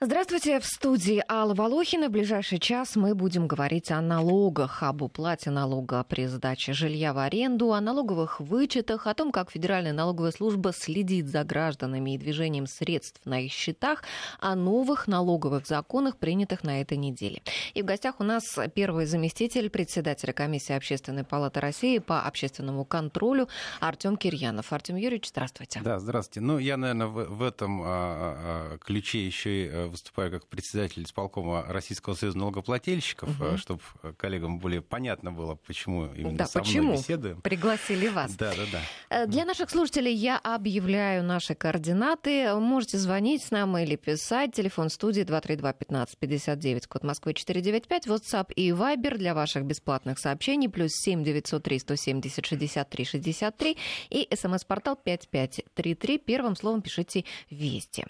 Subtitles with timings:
[0.00, 2.08] Здравствуйте, в студии Алла Волохина.
[2.08, 7.18] В ближайший час мы будем говорить о налогах, об уплате налога при сдаче жилья в
[7.18, 12.68] аренду, о налоговых вычетах, о том, как Федеральная налоговая служба следит за гражданами и движением
[12.68, 14.04] средств на их счетах,
[14.38, 17.42] о новых налоговых законах, принятых на этой неделе.
[17.74, 18.44] И в гостях у нас
[18.76, 23.48] первый заместитель председателя комиссии Общественной палаты России по общественному контролю
[23.80, 24.72] Артем Кирьянов.
[24.72, 25.80] Артем Юрьевич, здравствуйте.
[25.82, 26.46] Да, здравствуйте.
[26.46, 31.64] Ну, я, наверное, в, в этом а, а, ключе еще и выступаю как председатель исполкома
[31.68, 33.56] Российского союза налогоплательщиков, угу.
[33.56, 33.80] чтобы
[34.16, 37.40] коллегам более понятно было, почему именно да, со почему мной беседуем.
[37.40, 38.34] Пригласили вас.
[38.36, 38.80] Да, да, да.
[39.10, 42.54] Э, для наших слушателей я объявляю наши координаты.
[42.54, 44.52] Можете звонить нам или писать.
[44.52, 51.24] Телефон студии 232-1559, код Москвы 495, WhatsApp и Viber для ваших бесплатных сообщений, плюс 7
[51.24, 53.76] 903 170 63 63
[54.10, 56.18] и смс-портал 5533.
[56.18, 58.04] Первым словом пишите «Вести».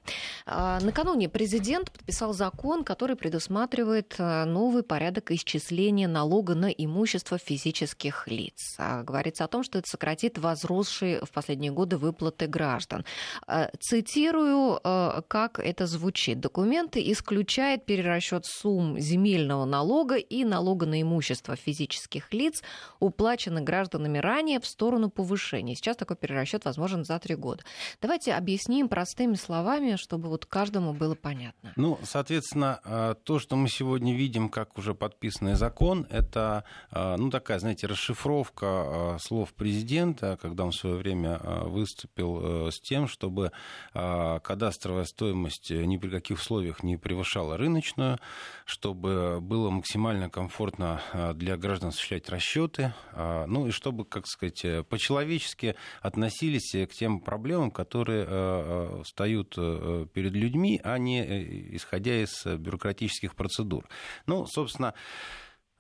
[0.47, 7.37] А, накануне президент президент подписал закон, который предусматривает э, новый порядок исчисления налога на имущество
[7.37, 8.77] физических лиц.
[8.79, 13.05] А говорится о том, что это сократит возросшие в последние годы выплаты граждан.
[13.47, 16.41] Э, цитирую, э, как это звучит.
[16.41, 22.63] Документы исключает перерасчет сумм земельного налога и налога на имущество физических лиц,
[22.99, 25.75] уплаченных гражданами ранее в сторону повышения.
[25.75, 27.63] Сейчас такой перерасчет возможен за три года.
[28.01, 31.83] Давайте объясним простыми словами, чтобы вот каждому было понятно понятно.
[31.83, 37.31] Ну, соответственно, а, то, что мы сегодня видим как уже подписанный закон, это, а, ну,
[37.31, 43.53] такая, знаете, расшифровка а, слов президента, когда он в свое время выступил с тем, чтобы
[43.93, 48.19] кадастровая стоимость ни при каких условиях не превышала рыночную,
[48.65, 51.01] чтобы было максимально комфортно
[51.35, 59.03] для граждан осуществлять расчеты, ну и чтобы, как сказать, по-человечески относились к тем проблемам, которые
[59.03, 63.89] встают э, перед людьми, а не э, исходя из э, бюрократических процедур.
[64.27, 64.95] Ну, собственно,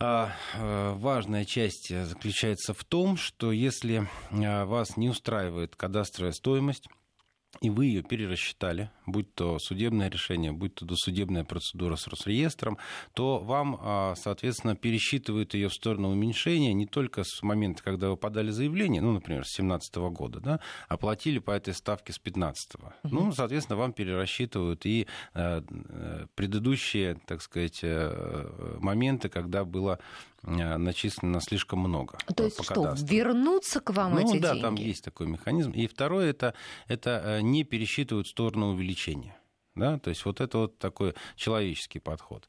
[0.00, 6.88] а, э, важная часть заключается в том, что если э, вас не устраивает кадастровая стоимость,
[7.60, 12.78] и вы ее перерасчитали, будь то судебное решение, будь то досудебная процедура с Росреестром,
[13.14, 18.16] то вам, а, соответственно, пересчитывают ее в сторону уменьшения не только с момента, когда вы
[18.16, 22.74] подали заявление, ну, например, с 2017 года, да, оплатили по этой ставке с 2015.
[22.74, 23.14] Угу.
[23.14, 29.98] Ну, соответственно, вам перерасчитывают и э, э, предыдущие, так сказать, э, моменты, когда было
[30.42, 32.18] начислено слишком много.
[32.34, 33.08] То есть что, кадастру.
[33.08, 34.62] вернуться к вам ну, эти да, деньги?
[34.62, 35.72] там есть такой механизм.
[35.72, 36.54] И второе, это,
[36.86, 39.36] это не пересчитывают в сторону увеличения.
[39.74, 39.98] Да?
[39.98, 42.48] То есть вот это вот такой человеческий подход.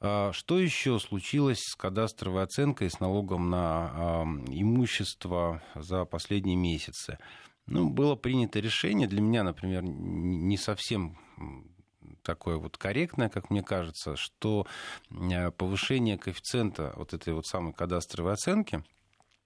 [0.00, 7.18] А что еще случилось с кадастровой оценкой, с налогом на имущество за последние месяцы?
[7.66, 11.18] Ну, было принято решение, для меня, например, не совсем
[12.30, 14.66] такое вот корректное, как мне кажется, что
[15.10, 18.84] э, повышение коэффициента вот этой вот самой кадастровой оценки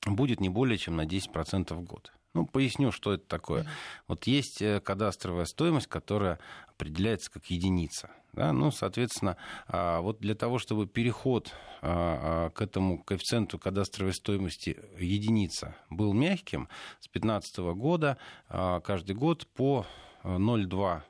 [0.05, 2.13] будет не более чем на 10% в год.
[2.35, 3.65] Ну, поясню, что это такое.
[4.07, 8.11] Вот есть э, кадастровая стоимость, которая определяется как единица.
[8.35, 8.53] Да?
[8.53, 14.77] Ну, соответственно, а, вот для того, чтобы переход а, а, к этому коэффициенту кадастровой стоимости
[14.99, 16.69] единица был мягким,
[17.01, 18.19] с 2015 года
[18.49, 19.87] каждый год по
[20.25, 21.03] 0,2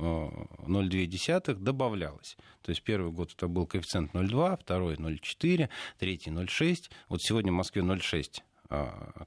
[0.00, 2.36] 0,2 добавлялось.
[2.62, 5.68] То есть первый год это был коэффициент 0,2, второй 0,4,
[5.98, 6.90] третий 0,6.
[7.08, 8.42] Вот сегодня в Москве 0,6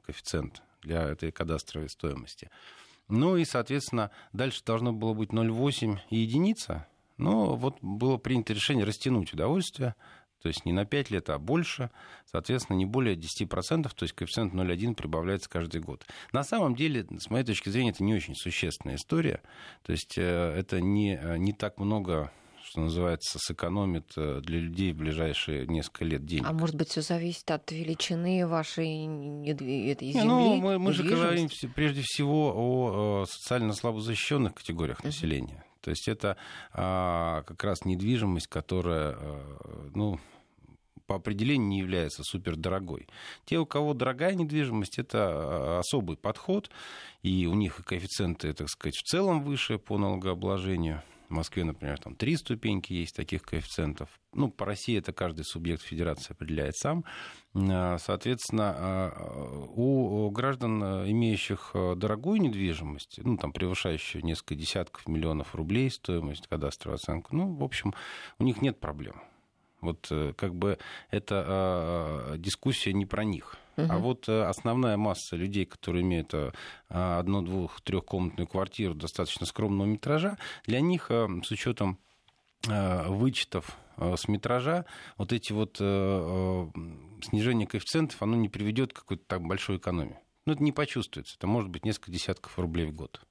[0.06, 2.50] коэффициент для этой кадастровой стоимости.
[3.10, 6.88] Ну и, соответственно, дальше должно было быть 0,8 и единица.
[7.18, 9.96] Но вот было принято решение растянуть удовольствие,
[10.44, 11.90] то есть не на 5 лет, а больше,
[12.30, 13.48] соответственно, не более 10%,
[13.84, 16.06] то есть коэффициент 0,1 прибавляется каждый год.
[16.34, 19.42] На самом деле, с моей точки зрения, это не очень существенная история,
[19.84, 22.32] то есть э, это не, э, не так много
[22.66, 26.48] что называется, сэкономит э, для людей в ближайшие несколько лет денег.
[26.48, 29.06] А может быть, все зависит от величины вашей
[29.46, 30.26] этой земли?
[30.26, 35.08] Ну, мы, мы же говорим прежде всего о социально слабо защищенных категориях uh-huh.
[35.08, 35.64] населения.
[35.84, 36.38] То есть это
[36.72, 40.18] а, как раз недвижимость, которая, а, ну,
[41.06, 43.08] по определению не является супердорогой.
[43.46, 46.70] Те, у кого дорогая недвижимость, это а, особый подход,
[47.22, 51.02] и у них коэффициенты, так сказать, в целом выше по налогообложению.
[51.30, 54.10] В Москве, например, там три ступеньки есть таких коэффициентов.
[54.34, 57.06] Ну, по России это каждый субъект федерации определяет сам.
[57.56, 65.90] А, соответственно, а, у граждан, имеющих дорогую недвижимость, ну, там, превышающую несколько десятков миллионов рублей
[65.90, 67.94] стоимость кадастровой оценки, ну, в общем,
[68.38, 69.16] у них нет проблем.
[69.84, 70.78] Вот э, как бы
[71.12, 73.58] эта а, дискуссия не про них.
[73.78, 73.88] Угу.
[73.90, 76.52] А вот э, основная масса людей, которые имеют э,
[76.90, 82.00] одну, двух, трехкомнатную квартиру достаточно скромного метража, для них с учетом
[82.66, 84.86] вычетов с метража,
[85.18, 90.18] вот эти вот снижение коэффициентов, оно не приведет к какой-то так большой экономии.
[90.46, 91.36] Ну, это не почувствуется.
[91.38, 93.22] Это может быть несколько десятков рублей в год.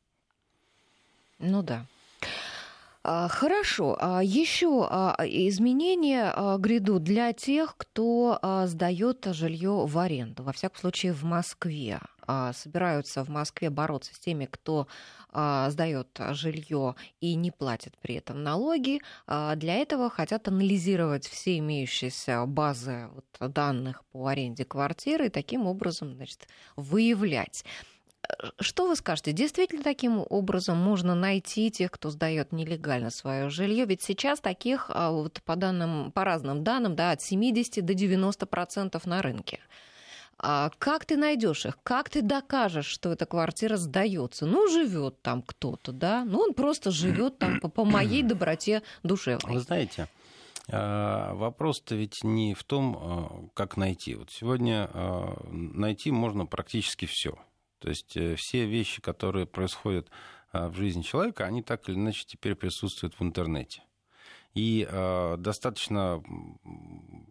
[1.39, 1.87] Ну да.
[3.05, 3.97] А, хорошо.
[4.01, 11.13] А, Еще а, изменения грядут для тех, кто сдает жилье в аренду, во всяком случае
[11.13, 12.01] в Москве.
[12.53, 14.87] Собираются в Москве бороться с теми, кто
[15.33, 19.01] сдает жилье и не платит при этом налоги.
[19.27, 23.09] Для этого хотят анализировать все имеющиеся базы
[23.41, 26.47] данных по аренде квартиры и таким образом значит,
[26.77, 27.65] выявлять
[28.61, 29.33] что вы скажете?
[29.33, 33.85] Действительно таким образом можно найти тех, кто сдает нелегально свое жилье?
[33.85, 38.47] Ведь сейчас таких, а, вот по, данным, по разным данным, да, от 70 до 90
[38.47, 39.61] процентов на рынке.
[40.39, 41.79] А как ты найдешь их?
[41.83, 44.47] Как ты докажешь, что эта квартира сдается?
[44.47, 46.25] Ну, живет там кто-то, да?
[46.25, 49.55] Ну, он просто живет там по, по моей доброте душевной.
[49.55, 50.09] Вы знаете,
[50.69, 54.15] а, Вопрос-то ведь не в том, а, как найти.
[54.15, 54.89] Вот сегодня
[55.51, 57.37] найти можно практически все.
[57.83, 60.09] То есть э, все вещи, которые происходят
[60.53, 63.83] а, в жизни человека, они так или иначе теперь присутствуют в интернете.
[64.55, 66.23] И э, достаточно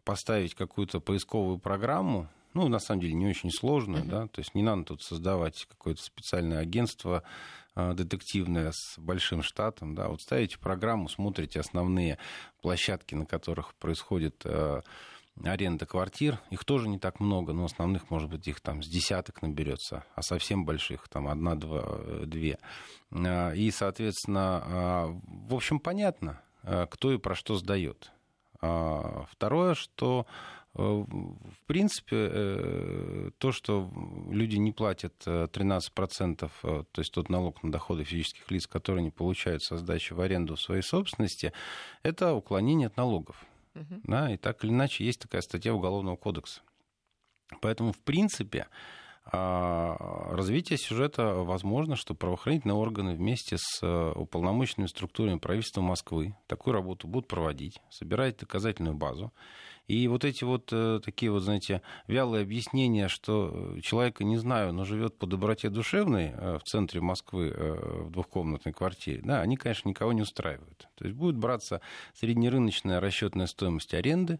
[0.03, 4.09] поставить какую-то поисковую программу, ну, на самом деле, не очень сложную, uh-huh.
[4.09, 7.23] да, то есть не надо тут создавать какое-то специальное агентство
[7.75, 12.17] э, детективное с большим штатом, да, вот ставите программу, смотрите основные
[12.61, 14.81] площадки, на которых происходит э,
[15.45, 19.41] аренда квартир, их тоже не так много, но основных, может быть, их там с десяток
[19.41, 22.55] наберется, а совсем больших там одна, два, э.
[23.11, 28.11] А, и, соответственно, а, в общем, понятно, а, кто и про что сдает.
[29.31, 30.27] Второе, что
[30.75, 33.91] э, в принципе, э, то, что
[34.29, 39.63] люди не платят 13%, то есть тот налог на доходы физических лиц, которые не получают
[39.63, 41.53] со сдачи в аренду своей собственности,
[42.03, 43.43] это уклонение от налогов.
[43.75, 44.01] Угу.
[44.03, 46.61] Да, и так или иначе есть такая статья Уголовного кодекса.
[47.61, 48.67] Поэтому, в принципе,
[49.25, 49.95] а,
[50.31, 57.07] развитие сюжета возможно, что правоохранительные органы вместе с э, уполномоченными структурами правительства Москвы такую работу
[57.07, 59.31] будут проводить, собирать доказательную базу.
[59.87, 64.85] И вот эти вот э, такие вот, знаете, вялые объяснения, что человека, не знаю, но
[64.85, 69.89] живет по доброте душевной э, в центре Москвы э, в двухкомнатной квартире, да, они, конечно,
[69.89, 70.87] никого не устраивают.
[70.95, 71.81] То есть будет браться
[72.13, 74.39] среднерыночная расчетная стоимость аренды,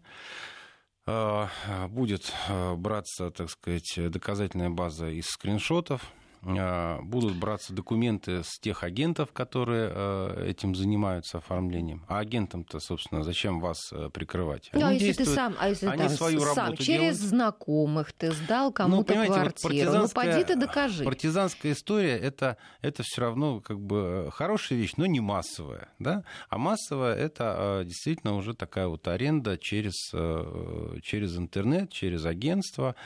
[1.88, 2.32] будет
[2.76, 9.90] браться, так сказать, доказательная база из скриншотов, а, будут браться документы с тех агентов, которые
[9.94, 12.04] э, этим занимаются оформлением.
[12.08, 14.68] А агентам-то, собственно, зачем вас э, прикрывать?
[14.72, 17.18] Они ну, а если ты сам, а если они там, свою сам работу через делают?
[17.18, 21.04] знакомых ты сдал кому-то ну, квартиру, вот ну поди ты докажи.
[21.04, 25.88] Партизанская история это, это все равно как бы хорошая вещь, но не массовая.
[26.00, 26.24] Да?
[26.48, 32.96] А массовая это действительно уже такая вот аренда через, э, через интернет, через агентство.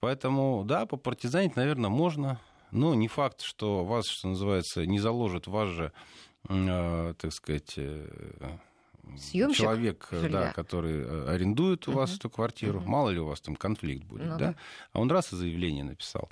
[0.00, 2.40] Поэтому, да, попартизанить, наверное, можно.
[2.74, 5.92] Но не факт, что вас, что называется, не заложит вас же,
[6.48, 8.58] э, так сказать, э,
[9.16, 12.16] Съемщик человек, э, да, который арендует у вас uh-huh.
[12.16, 12.86] эту квартиру, uh-huh.
[12.86, 14.38] мало ли у вас там конфликт будет, uh-huh.
[14.38, 14.54] да,
[14.92, 16.30] а он раз и заявление написал.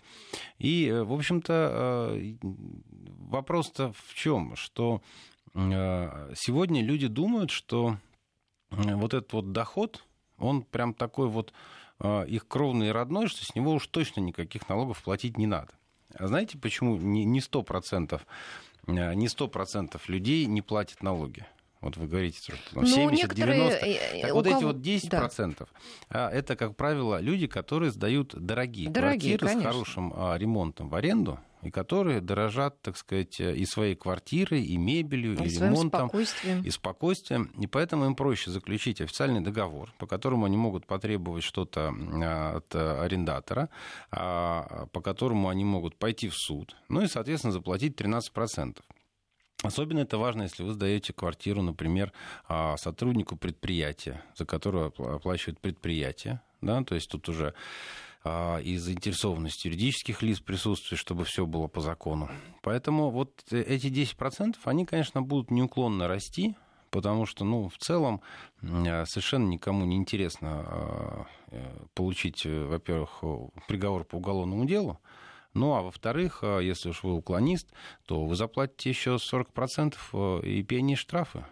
[0.59, 5.01] И, в общем-то, вопрос-то в чем, что
[5.55, 7.99] сегодня люди думают, что
[8.71, 10.03] вот этот вот доход,
[10.39, 11.53] он прям такой вот
[12.03, 15.73] их кровный и родной, что с него уж точно никаких налогов платить не надо.
[16.15, 18.27] А знаете, почему не сто процентов
[18.87, 21.47] не сто процентов людей не платят налоги?
[21.83, 23.85] Вот вы говорите, что там 70, 90.
[23.85, 24.57] Э, э, так вот кого...
[24.57, 25.69] эти вот 10 процентов,
[26.09, 26.31] да.
[26.31, 29.71] это, как правило, люди, которые сдают дорогие, дорогие квартиры конечно.
[29.71, 34.77] с хорошим а, ремонтом в аренду, и которые дорожат, так сказать, и своей квартирой, и
[34.77, 36.63] мебелью, и, и ремонтом, спокойствием.
[36.63, 37.45] и спокойствием.
[37.59, 42.75] И поэтому им проще заключить официальный договор, по которому они могут потребовать что-то а, от
[42.75, 43.69] арендатора,
[44.11, 48.79] а, по которому они могут пойти в суд, ну и, соответственно, заплатить 13%.
[49.63, 52.13] Особенно это важно, если вы сдаете квартиру, например,
[52.49, 56.41] а, сотруднику предприятия, за которое оплачивает предприятие.
[56.61, 56.83] Да?
[56.83, 57.55] То есть тут уже
[58.25, 62.31] и заинтересованность юридических лиц присутствует, чтобы все было по закону.
[62.63, 66.55] Поэтому вот э, эти 10%, они, конечно, будут неуклонно расти,
[66.91, 68.21] потому что, ну, в целом
[68.63, 73.25] а, совершенно никому не интересно а, э, получить, э, во-первых,
[73.67, 75.01] приговор по уголовному делу,
[75.55, 77.69] ну, а во-вторых, если уж вы уклонист,
[78.07, 81.45] то вы заплатите еще 40% и пени штрафы.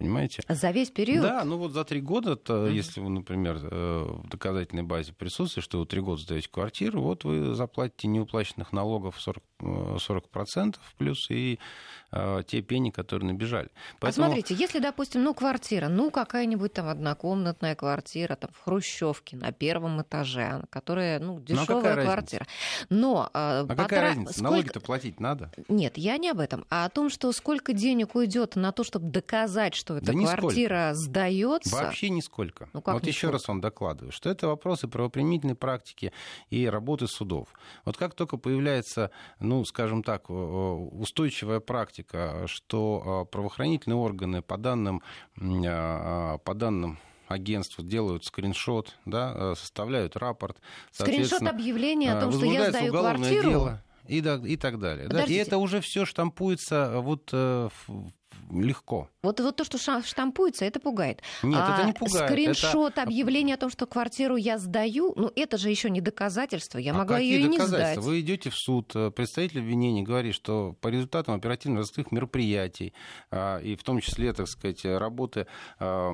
[0.00, 0.42] Понимаете?
[0.48, 1.22] За весь период?
[1.22, 2.72] Да, ну вот за три года, то, mm-hmm.
[2.72, 7.54] если вы, например, в доказательной базе присутствуете, что вы три года сдаете квартиру, вот вы
[7.54, 11.58] заплатите неуплаченных налогов 40, 40% плюс и
[12.12, 13.68] э, те пени, которые набежали.
[13.68, 14.26] А Поэтому...
[14.26, 19.52] А смотрите, если, допустим, ну квартира, ну какая-нибудь там однокомнатная квартира там в Хрущевке на
[19.52, 22.46] первом этаже, которая, ну, дешевая ну, а квартира.
[22.88, 23.30] Но...
[23.34, 23.84] Э, а потра...
[23.84, 24.32] какая разница?
[24.32, 24.50] Сколько...
[24.50, 25.50] Налоги-то платить надо?
[25.68, 29.10] Нет, я не об этом, а о том, что сколько денег уйдет на то, чтобы
[29.10, 31.76] доказать, что эта да квартира сдается.
[31.76, 32.68] Вообще нисколько.
[32.72, 33.08] Ну, как вот нисколько?
[33.08, 36.12] еще раз вам докладываю, что это вопросы правоприменительной практики
[36.48, 37.48] и работы судов.
[37.84, 45.02] Вот как только появляется, ну, скажем так, устойчивая практика, что правоохранительные органы по данным,
[45.36, 50.58] по данным агентства делают скриншот, да, составляют рапорт.
[50.90, 53.50] Скриншот объявления о том, что я сдаю квартиру?
[53.50, 55.06] Дело и, да, и так далее.
[55.06, 55.22] Да?
[55.22, 57.68] И это уже все штампуется вот э,
[58.50, 59.08] легко.
[59.22, 61.22] Вот, вот то, что штампуется, это пугает.
[61.42, 62.30] Нет, а это не пугает.
[62.30, 63.02] Скриншот это...
[63.02, 66.78] объявления о том, что квартиру я сдаю, ну это же еще не доказательство.
[66.78, 67.98] Я а могла ее и не сдать.
[67.98, 72.92] Вы идете в суд, э, представитель обвинения говорит, что по результатам оперативно-розыскных мероприятий,
[73.30, 75.46] а, и в том числе, так сказать, работы
[75.78, 76.12] а,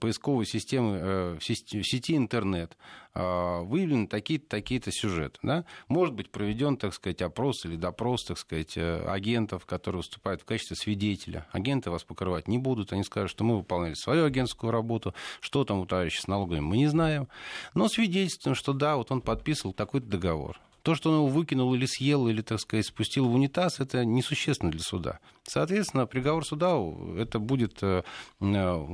[0.00, 2.76] поисковой системы э, в сети интернет,
[3.20, 5.38] а, выявлены такие-то такие сюжеты.
[5.42, 5.64] Да?
[5.88, 10.44] Может быть проведен, так сказать, опрос или допрос, так сказать, э, агентов, которые выступают в
[10.44, 11.46] качестве свидетеля.
[11.58, 15.80] Агенты вас покрывать не будут, они скажут, что мы выполняли свою агентскую работу, что там
[15.80, 17.28] у товарища с налогами мы не знаем,
[17.74, 20.60] но свидетельствуем, что да, вот он подписывал такой-то договор.
[20.82, 24.70] То, что он его выкинул или съел, или, так сказать, спустил в унитаз, это несущественно
[24.70, 25.18] для суда.
[25.42, 26.78] Соответственно, приговор суда–
[27.18, 28.04] это будет э,
[28.40, 28.84] э,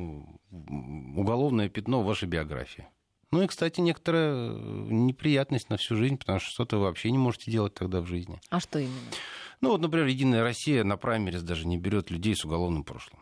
[0.51, 2.89] уголовное пятно в вашей биографии.
[3.35, 7.51] Ну и, кстати, некоторая неприятность на всю жизнь, потому что что-то вы вообще не можете
[7.51, 8.41] делать тогда в жизни.
[8.49, 9.11] А что именно?
[9.61, 13.21] Ну вот, например, Единая Россия на праймерис даже не берет людей с уголовным прошлым.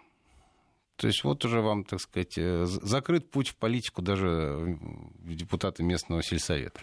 [0.97, 4.78] То есть вот уже вам, так сказать, э, закрыт путь в политику даже
[5.19, 6.81] в депутаты местного сельсовета.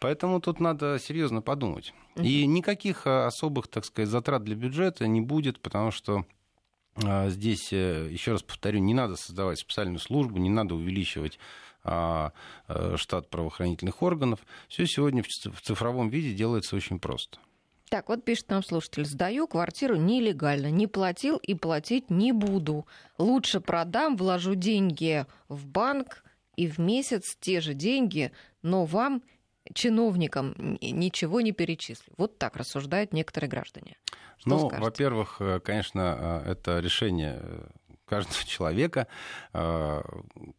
[0.00, 1.94] Поэтому тут надо серьезно подумать.
[2.16, 6.26] И никаких э, особых, так сказать, затрат для бюджета не будет, потому что
[6.96, 11.38] здесь, э, еще раз повторю, не надо создавать специальную службу, не надо увеличивать
[11.84, 14.40] штат правоохранительных органов.
[14.68, 17.38] Все сегодня в цифровом виде делается очень просто.
[17.94, 22.86] Так, вот пишет нам слушатель, сдаю квартиру нелегально, не платил и платить не буду.
[23.18, 26.24] Лучше продам, вложу деньги в банк
[26.56, 29.22] и в месяц те же деньги, но вам,
[29.74, 32.12] чиновникам, ничего не перечислю.
[32.16, 33.96] Вот так рассуждают некоторые граждане.
[34.38, 37.68] Что ну, во-первых, э, конечно, э, это решение э,
[38.14, 39.08] каждого человека,
[39.52, 40.02] а,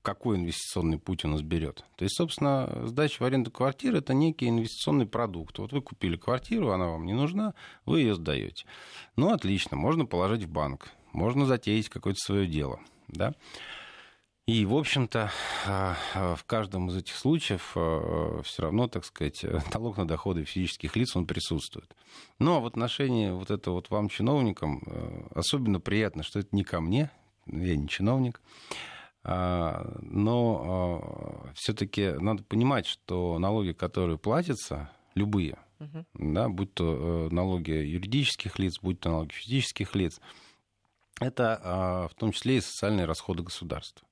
[0.02, 1.86] какой инвестиционный путь он изберет.
[1.96, 5.58] То есть, собственно, сдача в аренду квартиры– это некий инвестиционный продукт.
[5.60, 7.54] Вот вы купили квартиру, она вам не нужна,
[7.86, 8.66] вы ее сдаете.
[9.16, 12.80] Ну, отлично, можно положить в банк, можно затеять какое-то свое дело.
[13.08, 13.34] Да?
[14.48, 15.32] И, в общем-то,
[15.66, 19.44] а, а, в каждом из этих случаев все равно, так сказать,
[19.74, 21.96] налог на доходы физических лиц, он присутствует.
[22.38, 24.84] Но в отношении вот этого вот вам, чиновникам,
[25.34, 27.10] особенно приятно, что это не ко мне,
[27.48, 28.42] я не чиновник,
[29.24, 36.06] а, но а, все-таки надо понимать, что налоги, которые платятся, любые, угу.
[36.14, 40.20] да, будь то э, налоги юридических лиц, будь то налоги физических лиц,
[41.20, 44.06] это а, в том числе и социальные расходы государства.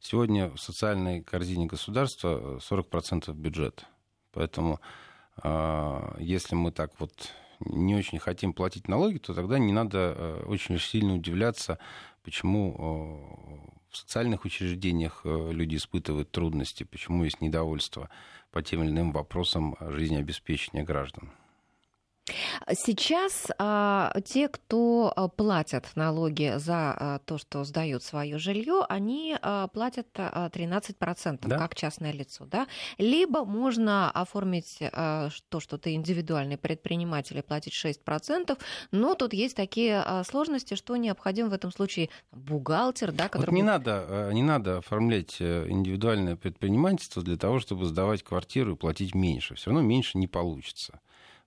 [0.00, 3.84] Сегодня в социальной корзине государства 40% бюджета.
[4.32, 4.80] Поэтому
[6.18, 10.78] если мы так вот не очень хотим платить налоги, то тогда не надо э, очень
[10.78, 11.78] сильно удивляться
[12.22, 18.10] почему э, в социальных учреждениях э, люди испытывают трудности, почему есть недовольство
[18.50, 21.30] по тем или иным вопросам жизнеобеспечения граждан.
[22.72, 29.36] Сейчас а, те, кто а, платят налоги за а, то, что сдают свое жилье, они
[29.40, 31.58] а, платят а, 13% да?
[31.58, 32.46] как частное лицо.
[32.46, 32.66] Да?
[32.98, 38.58] Либо можно оформить а, то, что ты индивидуальный предприниматель, и платить 6%,
[38.92, 43.12] но тут есть такие а, сложности, что необходим в этом случае бухгалтер.
[43.12, 43.50] Да, который...
[43.50, 48.76] Вот не, надо, не надо оформлять э, индивидуальное предпринимательство для того, чтобы сдавать квартиру и
[48.76, 49.54] платить меньше.
[49.54, 51.00] Все равно меньше не получится.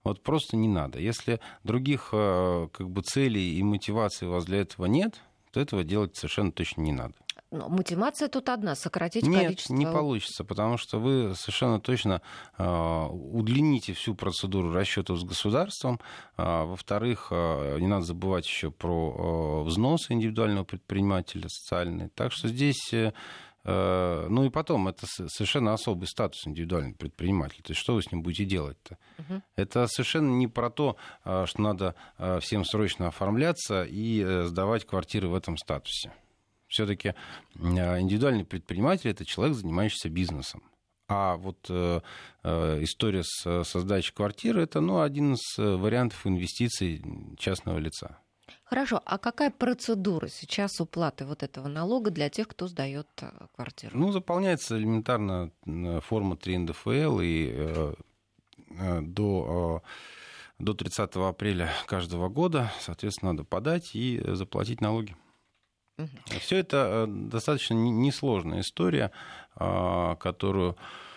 [0.04, 1.00] Вот просто не надо.
[1.00, 5.84] Если других э, как бы, целей и мотиваций у вас для этого нет, то этого
[5.84, 7.14] делать совершенно точно не надо.
[7.52, 9.74] Но мотивация тут одна, сократить Нет, количество...
[9.74, 12.22] не получится, потому что вы совершенно точно
[12.58, 16.00] э, удлините всю процедуру расчетов с государством.
[16.38, 22.10] А, во-вторых, э, не надо забывать еще про э, взносы индивидуального предпринимателя социальные.
[22.16, 27.62] Так что здесь э, Э, ну и потом, это совершенно особый статус индивидуального предпринимателя.
[27.64, 28.98] То есть что вы с ним будете делать-то?
[29.20, 29.42] Угу.
[29.56, 35.28] Это совершенно не про то, э, что надо э, всем срочно оформляться и сдавать квартиры
[35.28, 36.12] в этом статусе.
[36.68, 37.16] Все-таки
[37.56, 40.64] индивидуальный предприниматель это человек, занимающийся бизнесом.
[41.08, 42.00] А вот э,
[42.44, 47.04] э, история с, со сдачей квартиры это ну, один из вариантов инвестиций
[47.38, 48.20] частного лица.
[48.72, 53.06] Хорошо, а какая процедура сейчас уплаты вот этого налога для тех, кто сдает
[53.54, 53.92] квартиру?
[54.00, 55.52] Ну, заполняется элементарно
[56.04, 57.94] форма 3 НДФЛ, и э,
[59.02, 59.84] до
[60.58, 65.18] до 30 апреля каждого года, соответственно, надо подать и заплатить налоги.
[65.98, 66.40] Угу.
[66.40, 69.12] Все это э, достаточно несложная история,
[69.54, 71.11] а, которую э,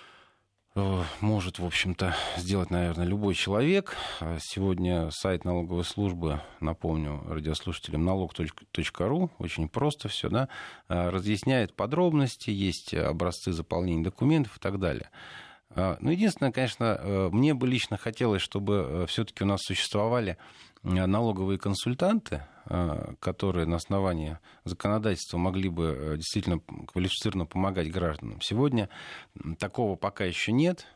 [1.21, 3.97] может, в общем-то, сделать, наверное, любой человек.
[4.41, 10.49] Сегодня сайт налоговой службы, напомню радиослушателям, налог.ру, очень просто все, да,
[10.89, 15.11] э, разъясняет подробности, есть образцы заполнения документов и так далее.
[15.71, 20.33] А, ну, единственное, конечно, э, мне бы лично хотелось, чтобы э, все-таки у нас существовали
[20.33, 20.37] э,
[20.85, 22.45] налоговые консультанты,
[23.21, 28.41] которые на основании законодательства могли бы действительно квалифицированно помогать гражданам.
[28.41, 28.89] Сегодня
[29.59, 30.87] такого пока еще нет.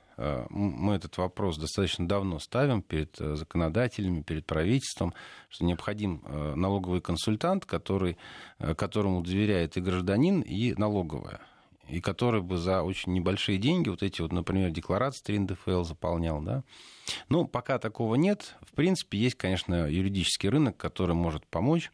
[0.50, 5.14] Мы этот вопрос достаточно давно ставим перед законодателями, перед правительством,
[5.49, 6.23] что необходим
[6.57, 8.16] налоговый консультант, который,
[8.59, 11.40] которому доверяет и гражданин, и налоговая
[11.88, 16.40] и который бы за очень небольшие деньги вот эти вот, например, декларации 3 НДФЛ заполнял,
[16.42, 16.64] да.
[17.28, 18.57] Ну, пока такого нет.
[18.62, 21.90] В принципе, есть, конечно, юридический рынок, который может помочь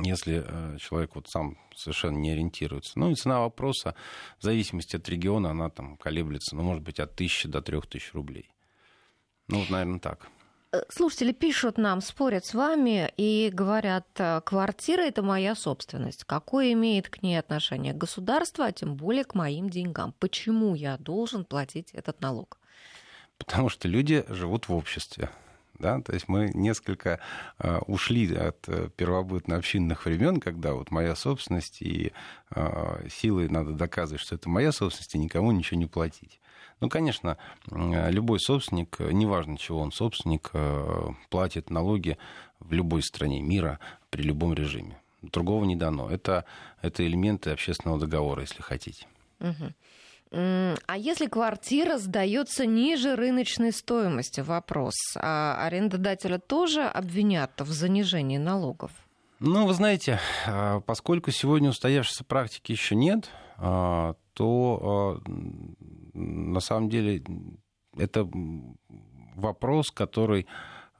[0.00, 2.98] если э, человек вот сам совершенно не ориентируется.
[2.98, 3.94] Ну и цена вопроса,
[4.38, 8.12] в зависимости от региона, она там колеблется, ну, может быть, от тысячи до трех тысяч
[8.14, 8.50] рублей.
[9.48, 10.28] Ну, вот, наверное, так.
[10.70, 16.24] Э, слушатели пишут нам, спорят с вами и говорят, э, квартира это моя собственность.
[16.24, 20.14] Какое имеет к ней отношение государство, а тем более к моим деньгам?
[20.18, 22.58] Почему я должен платить этот налог?
[23.38, 25.30] Потому что люди живут в обществе.
[25.78, 26.02] Да?
[26.02, 27.20] То есть мы несколько
[27.58, 32.12] э, ушли от э, первобытно-общинных времен, когда вот моя собственность и
[33.08, 36.40] силой надо доказывать, что это моя собственность, и никому ничего не платить.
[36.80, 37.38] Ну, конечно,
[37.70, 42.18] любой собственник, неважно, чего он собственник, э, платит налоги
[42.60, 43.80] в любой стране мира
[44.10, 44.98] при любом режиме.
[45.22, 46.10] Другого не дано.
[46.10, 46.44] Это,
[46.80, 49.06] это элементы общественного договора, если хотите.
[49.40, 49.72] Угу.
[50.30, 58.90] А если квартира сдается ниже рыночной стоимости, вопрос, а арендодателя тоже обвинят в занижении налогов?
[59.40, 65.20] Ну, вы знаете, а, поскольку сегодня устоявшейся практики еще нет, то
[66.14, 67.24] на самом деле
[67.96, 68.28] это
[69.34, 70.46] вопрос, который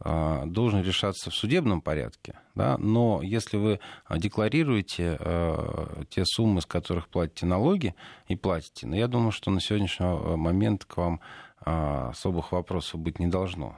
[0.01, 3.81] а, должен решаться в судебном порядке, да, но если вы
[4.17, 7.97] декларируете э, те суммы, с которых платите налоги
[8.29, 11.21] и платите, ну, я думаю, что на сегодняшний момент к вам
[11.67, 13.77] э, особых вопросов быть не должно.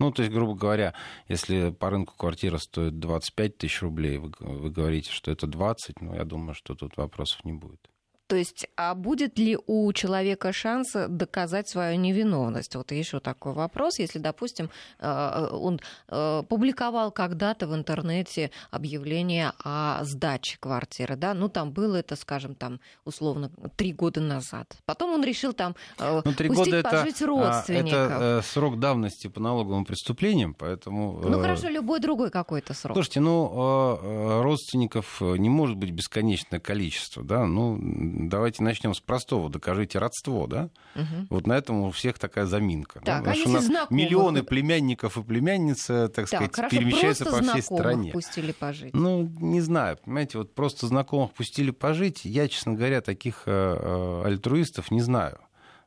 [0.00, 0.94] Ну, то есть, грубо говоря,
[1.28, 6.14] если по рынку квартира стоит 25 тысяч рублей, вы, вы говорите, что это 20, ну,
[6.14, 7.88] я думаю, что тут вопросов не будет.
[8.26, 12.74] То есть, а будет ли у человека шанс доказать свою невиновность?
[12.74, 14.00] Вот еще такой вопрос.
[14.00, 21.48] Если, допустим, э, он э, публиковал когда-то в интернете объявление о сдаче квартиры, да, ну
[21.48, 24.76] там было это, скажем, там условно три года назад.
[24.86, 27.92] Потом он решил там э, ну, пустить года пожить это, родственников.
[27.92, 31.20] Это срок давности по налоговым преступлениям, поэтому...
[31.20, 32.96] Ну хорошо, любой другой какой-то срок.
[32.96, 37.76] Слушайте, ну родственников не может быть бесконечное количество, да, ну
[38.16, 39.50] давайте начнем с простого.
[39.50, 40.70] Докажите родство, да?
[40.94, 41.26] Угу.
[41.30, 43.00] Вот на этом у всех такая заминка.
[43.00, 43.32] Так, да?
[43.32, 43.90] а у нас знакомых...
[43.90, 48.12] миллионы племянников и племянниц, так, так сказать, хорошо, перемещаются по всей стране.
[48.12, 48.94] пустили пожить.
[48.94, 52.24] Ну, не знаю, понимаете, вот просто знакомых пустили пожить.
[52.24, 55.38] Я, честно говоря, таких э, э, альтруистов не знаю.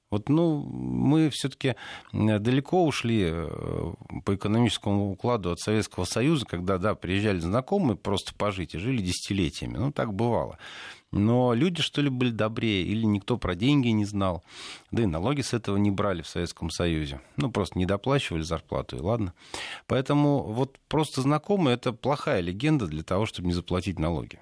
[0.10, 1.76] Вот, ну, мы все-таки
[2.12, 3.94] далеко ушли э,
[4.26, 9.78] по экономическому укладу от Советского Союза, когда, да, приезжали знакомые просто пожить и жили десятилетиями.
[9.78, 10.58] Ну, так бывало.
[11.12, 14.44] Но люди, что ли, были добрее, или никто про деньги не знал.
[14.92, 17.20] Да и налоги с этого не брали в Советском Союзе.
[17.38, 19.34] Ну, просто не доплачивали зарплату, и ладно.
[19.88, 24.40] Поэтому вот просто знакомые– это плохая легенда для того, чтобы не заплатить налоги.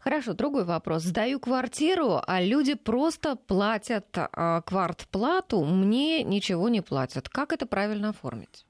[0.00, 1.02] Хорошо, другой вопрос.
[1.02, 7.28] Сдаю квартиру, а люди просто платят а, квартплату, мне ничего не платят.
[7.28, 8.64] Как это правильно оформить?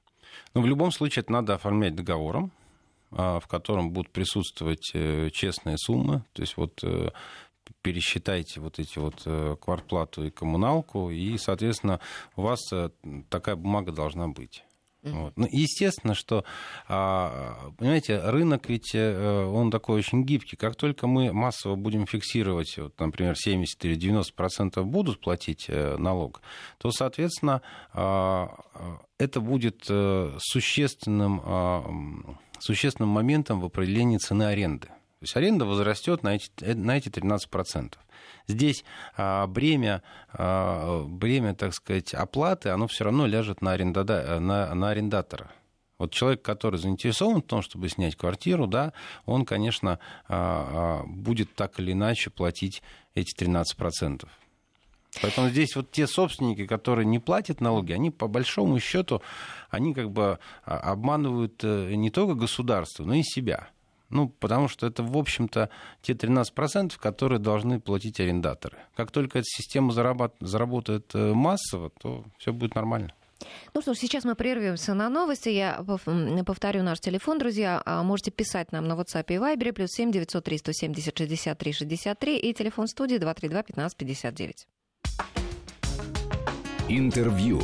[0.53, 2.51] Ну, в любом случае, это надо оформлять договором.
[3.11, 6.23] А, в котором будут присутствовать э, честные суммы.
[6.33, 7.09] То есть вот э,
[7.81, 12.01] пересчитайте вот эти вот э, квартплату и коммуналку, и, соответственно,
[12.35, 12.59] у вас
[13.29, 14.63] такая бумага должна быть.
[15.01, 15.31] Вот.
[15.37, 16.43] Ну, естественно, что,
[16.89, 20.57] а, понимаете, рынок ведь он такой очень гибкий.
[20.57, 26.41] Как только мы массово будем фиксировать, вот, например, 70 или 90 процентов будут платить налог,
[26.79, 27.61] то, соответственно,
[27.93, 28.57] а,
[29.17, 34.87] это будет существенным существенным моментом в определении цены аренды.
[34.87, 37.93] То есть аренда возрастет на эти, на эти 13%.
[38.47, 38.85] Здесь
[39.17, 44.89] а, бремя, а, бремя, так сказать, оплаты, оно все равно ляжет на, арендода, на, на
[44.89, 45.51] арендатора.
[45.99, 48.93] Вот человек, который заинтересован в том, чтобы снять квартиру, да,
[49.25, 52.81] он, конечно, а, а, будет так или иначе платить
[53.13, 54.25] эти 13%.
[55.21, 59.21] Поэтому здесь вот те собственники, которые не платят налоги, они по большому счету,
[59.69, 63.69] они как бы а, обманывают э, не только государство, но и себя.
[64.09, 65.69] Ну, потому что это, в общем-то,
[66.01, 68.77] те 13%, которые должны платить арендаторы.
[68.95, 73.13] Как только эта система заработает э, массово, то все будет нормально.
[73.73, 75.49] Ну что ж, сейчас мы прервемся на новости.
[75.49, 75.83] Я
[76.45, 77.81] повторю наш телефон, друзья.
[77.85, 82.53] А, можете писать нам на WhatsApp и Viber, плюс 7 903 170 63 63 и
[82.53, 84.67] телефон студии 232 15 59.
[86.89, 87.59] Интервью.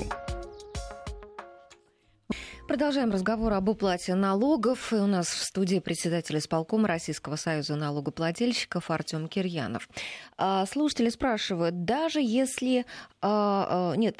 [2.68, 4.92] Продолжаем разговор об уплате налогов.
[4.92, 9.88] И у нас в студии председатель исполкома Российского союза налогоплательщиков Артем Кирьянов.
[10.36, 12.86] А, слушатели спрашивают, даже если...
[13.22, 14.18] А, а, нет,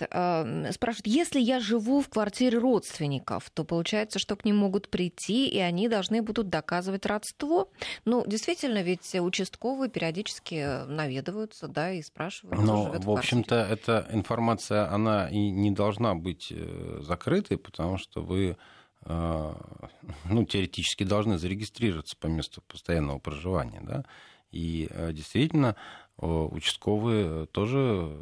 [0.74, 5.58] спрашивают, если я живу в квартире родственников, то получается, что к ним могут прийти, и
[5.60, 7.70] они должны будут доказывать родство?
[8.06, 12.62] Ну, действительно, ведь участковые периодически наведываются, да, и спрашивают.
[12.62, 18.22] Но, в, в общем-то, эта информация, она и не должна быть э, закрытой, потому что
[18.22, 18.58] вы вы
[19.06, 19.56] а,
[20.26, 23.82] ну, теоретически должны зарегистрироваться по месту постоянного проживания.
[23.82, 24.04] Да?
[24.52, 25.76] И а, действительно,
[26.18, 28.18] участковые тоже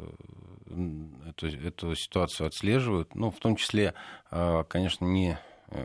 [1.28, 3.94] эту, эту ситуацию отслеживают, ну, в том числе,
[4.30, 5.38] конечно, не,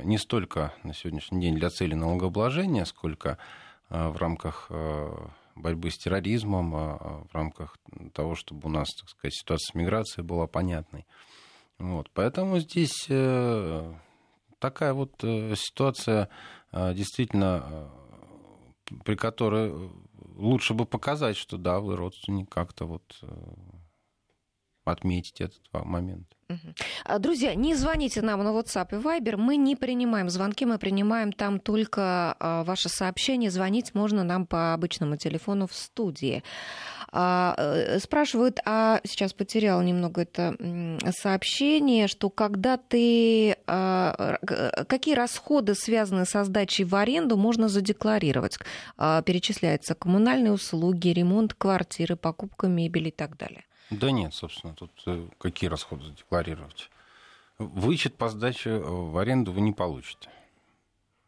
[0.03, 3.37] не столько на сегодняшний день для цели налогообложения, сколько
[3.89, 4.71] в рамках
[5.55, 7.77] борьбы с терроризмом, в рамках
[8.13, 11.05] того, чтобы у нас, так сказать, ситуация с миграцией была понятной.
[11.77, 13.93] Вот, поэтому здесь э,
[14.59, 16.29] такая вот э, ситуация
[16.71, 17.87] э, действительно, э,
[19.05, 19.91] при которой
[20.35, 23.21] лучше бы показать, что да, вы родственник, как-то вот
[24.91, 26.27] отметить этот момент.
[27.05, 29.37] А, друзья, не звоните нам на WhatsApp и Viber.
[29.37, 33.51] Мы не принимаем звонки, мы принимаем там только а, ваши сообщения.
[33.51, 36.43] Звонить можно нам по обычному телефону в студии.
[37.11, 40.55] А, э, спрашивают, а сейчас потерял немного это
[41.17, 43.55] сообщение, что когда ты...
[44.87, 48.57] Какие расходы, связанные со сдачей в аренду, можно задекларировать?
[48.97, 53.63] Перечисляются коммунальные услуги, ремонт квартиры, покупка мебели и так далее.
[53.89, 56.89] Да нет, собственно, тут э, какие расходы задекларировать?
[57.57, 60.29] Вычет по сдаче э, в аренду вы не получите.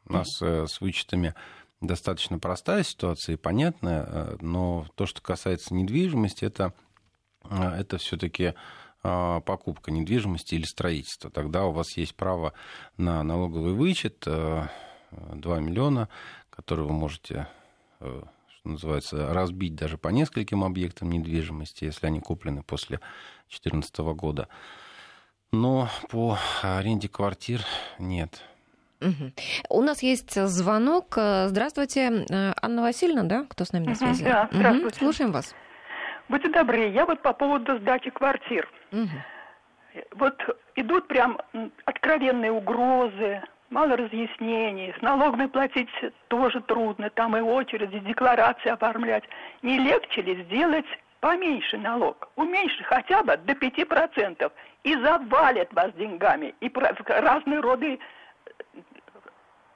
[0.06, 1.34] У нас э, с вычетами
[1.80, 6.74] достаточно простая ситуация и понятная, но то, что касается недвижимости, это,
[7.50, 8.54] это все-таки
[9.02, 11.32] покупка недвижимости или строительство.
[11.32, 12.54] Тогда у вас есть право
[12.98, 14.70] на налоговый вычет 2
[15.60, 16.08] миллиона,
[16.52, 17.48] который вы можете
[18.62, 23.00] что называется, разбить даже по нескольким объектам недвижимости, если они куплены после
[23.50, 24.48] 2014 года.
[25.52, 27.62] Но по аренде квартир
[27.98, 28.42] нет.
[29.02, 29.32] Угу.
[29.70, 31.18] У нас есть звонок.
[31.18, 32.26] Здравствуйте,
[32.62, 33.46] Анна Васильевна, да?
[33.50, 34.24] Кто с нами на связи?
[34.24, 34.98] Да, здравствуйте.
[34.98, 35.06] Угу.
[35.06, 35.56] Слушаем вас.
[36.30, 38.70] Будьте добры, я вот по поводу сдачи квартир.
[38.92, 39.10] Угу.
[40.18, 40.40] Вот
[40.76, 41.40] идут прям
[41.86, 43.42] откровенные угрозы,
[43.72, 45.90] мало разъяснений, с налогами платить
[46.28, 49.24] тоже трудно, там и очереди, декларации оформлять.
[49.64, 50.86] Не легче ли сделать
[51.22, 54.52] поменьше налог, уменьшить хотя бы до 5%,
[54.84, 56.72] и завалят вас деньгами, и
[57.08, 58.00] разные роды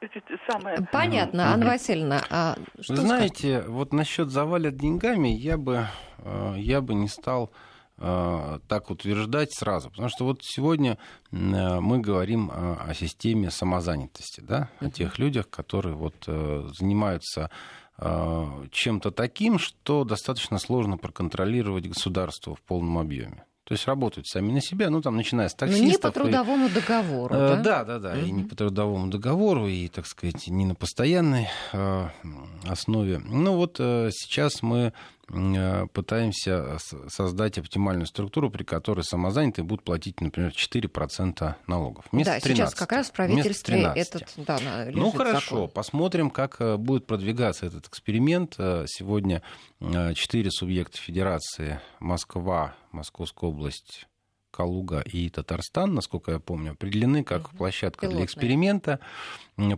[0.01, 0.08] э,
[0.49, 0.77] самое...
[0.91, 2.21] Понятно, Анна Васильевна.
[2.29, 3.69] А что Вы знаете, скажете?
[3.69, 5.86] вот насчет завалят деньгами я бы,
[6.19, 7.51] э, я бы не стал
[7.97, 9.89] так утверждать сразу.
[9.89, 10.97] Потому что вот сегодня
[11.31, 17.49] э, мы говорим о системе самозанятости, да, о тех людях, которые вот э, занимаются
[17.97, 23.45] чем-то таким, что достаточно сложно проконтролировать государство в полном объеме.
[23.65, 25.88] То есть работают сами на себя, ну там начиная с таксистов.
[25.88, 26.69] Но не по трудовому и...
[26.69, 27.55] договору, да?
[27.55, 28.27] Да, да, да, mm-hmm.
[28.27, 32.10] и не по трудовому договору, и, так сказать, не на постоянной э,
[32.67, 33.19] основе.
[33.25, 34.91] Ну вот э, сейчас мы э,
[35.27, 42.05] пытаемся создать оптимальную структуру, при которой самозанятые будут платить, например, 4% налогов.
[42.11, 44.31] Вместо да, 13, сейчас как раз в правительстве этот...
[44.38, 44.59] Да,
[44.91, 45.69] ну хорошо, закон.
[45.69, 48.55] посмотрим, как э, будет продвигаться этот эксперимент.
[48.57, 49.41] Э, сегодня
[50.15, 54.07] четыре субъекта федерации, Москва, Московская область,
[54.55, 57.57] Калуга и Татарстан, насколько я помню, определены как угу.
[57.57, 58.17] площадка Пилотная.
[58.17, 58.99] для эксперимента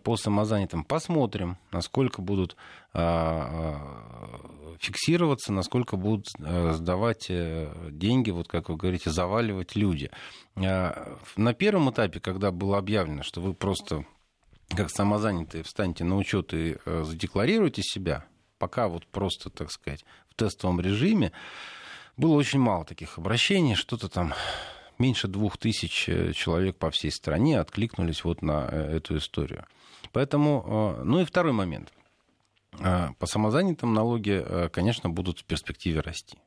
[0.03, 0.83] по самозанятым.
[0.83, 2.55] Посмотрим, насколько будут
[2.93, 10.11] а, а, фиксироваться, насколько будут а, сдавать э, деньги, вот как вы говорите, заваливать люди.
[10.55, 14.05] На первом этапе, когда было объявлено, что вы просто
[14.69, 18.25] как самозанятые встанете на учет и э, задекларируете себя,
[18.57, 21.31] пока вот просто, так сказать, в тестовом режиме,
[22.17, 24.33] было очень мало таких обращений, что-то там
[24.99, 29.65] меньше двух тысяч э, человек по всей стране откликнулись вот на э, эту историю.
[30.11, 31.93] Поэтому, э, ну и второй момент.
[32.71, 36.37] По самозанятым налоги, конечно, будут в перспективе расти.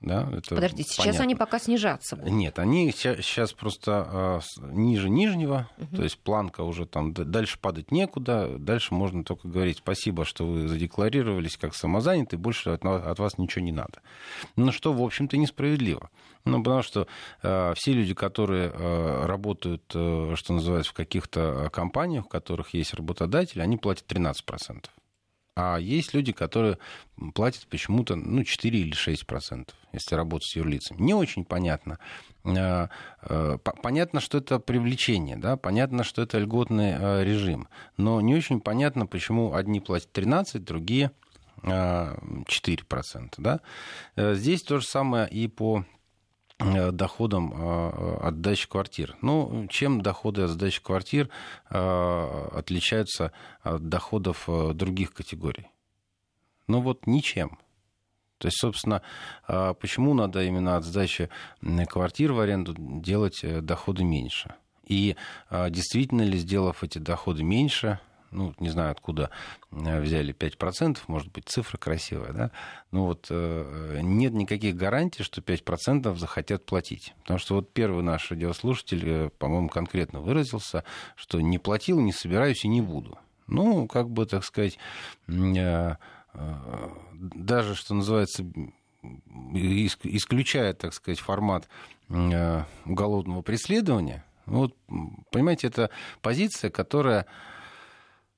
[0.00, 1.12] Да, это Подождите, понятно.
[1.12, 2.30] сейчас они пока снижаться будут.
[2.30, 5.96] Нет, они сейчас просто э, ниже нижнего, угу.
[5.96, 10.68] то есть планка уже там дальше падать некуда, дальше можно только говорить спасибо, что вы
[10.68, 14.02] задекларировались как самозанятый, больше от, от вас ничего не надо.
[14.54, 16.10] Ну что, в общем-то, несправедливо.
[16.44, 17.08] Ну, потому что
[17.42, 22.94] э, все люди, которые э, работают, э, что называется, в каких-то компаниях, в которых есть
[22.94, 24.84] работодатель, они платят 13%.
[25.56, 26.76] А есть люди, которые
[27.34, 31.00] платят почему-то ну, 4 или 6 процентов, если работать с юрлицами.
[31.00, 31.98] Не очень понятно.
[32.44, 32.90] А,
[33.22, 35.56] а, понятно, что это привлечение, да?
[35.56, 37.68] понятно, что это льготный а, режим.
[37.96, 41.10] Но не очень понятно, почему одни платят 13, другие
[41.62, 43.34] 4%.
[43.38, 43.60] Да?
[44.14, 45.86] Э, здесь то же самое и по
[46.58, 49.16] Э, доходам э, от сдачи квартир.
[49.20, 51.28] Ну, чем доходы от сдачи квартир
[51.68, 55.66] э, отличаются от доходов других категорий?
[56.66, 57.58] Ну вот ничем.
[58.38, 59.00] То есть, собственно,
[59.46, 61.30] почему надо именно от сдачи
[61.88, 64.54] квартир в аренду делать доходы меньше?
[64.84, 65.16] И
[65.50, 67.98] действительно ли, сделав эти доходы меньше,
[68.30, 69.30] ну, не знаю, откуда
[69.70, 72.50] э, взяли 5%, может быть, цифра красивая, да,
[72.90, 77.14] но вот э, нет никаких гарантий, что 5% захотят платить.
[77.22, 80.84] Потому что вот первый наш радиослушатель, э, по-моему, конкретно выразился,
[81.14, 83.18] что не платил, не собираюсь и не буду.
[83.46, 84.76] Ну, как бы, так сказать,
[85.28, 85.96] даже,
[87.76, 88.44] что называется,
[89.54, 91.68] исключая, так сказать, формат
[92.08, 94.76] уголовного преследования, вот,
[95.30, 95.90] понимаете, это
[96.22, 97.26] позиция, которая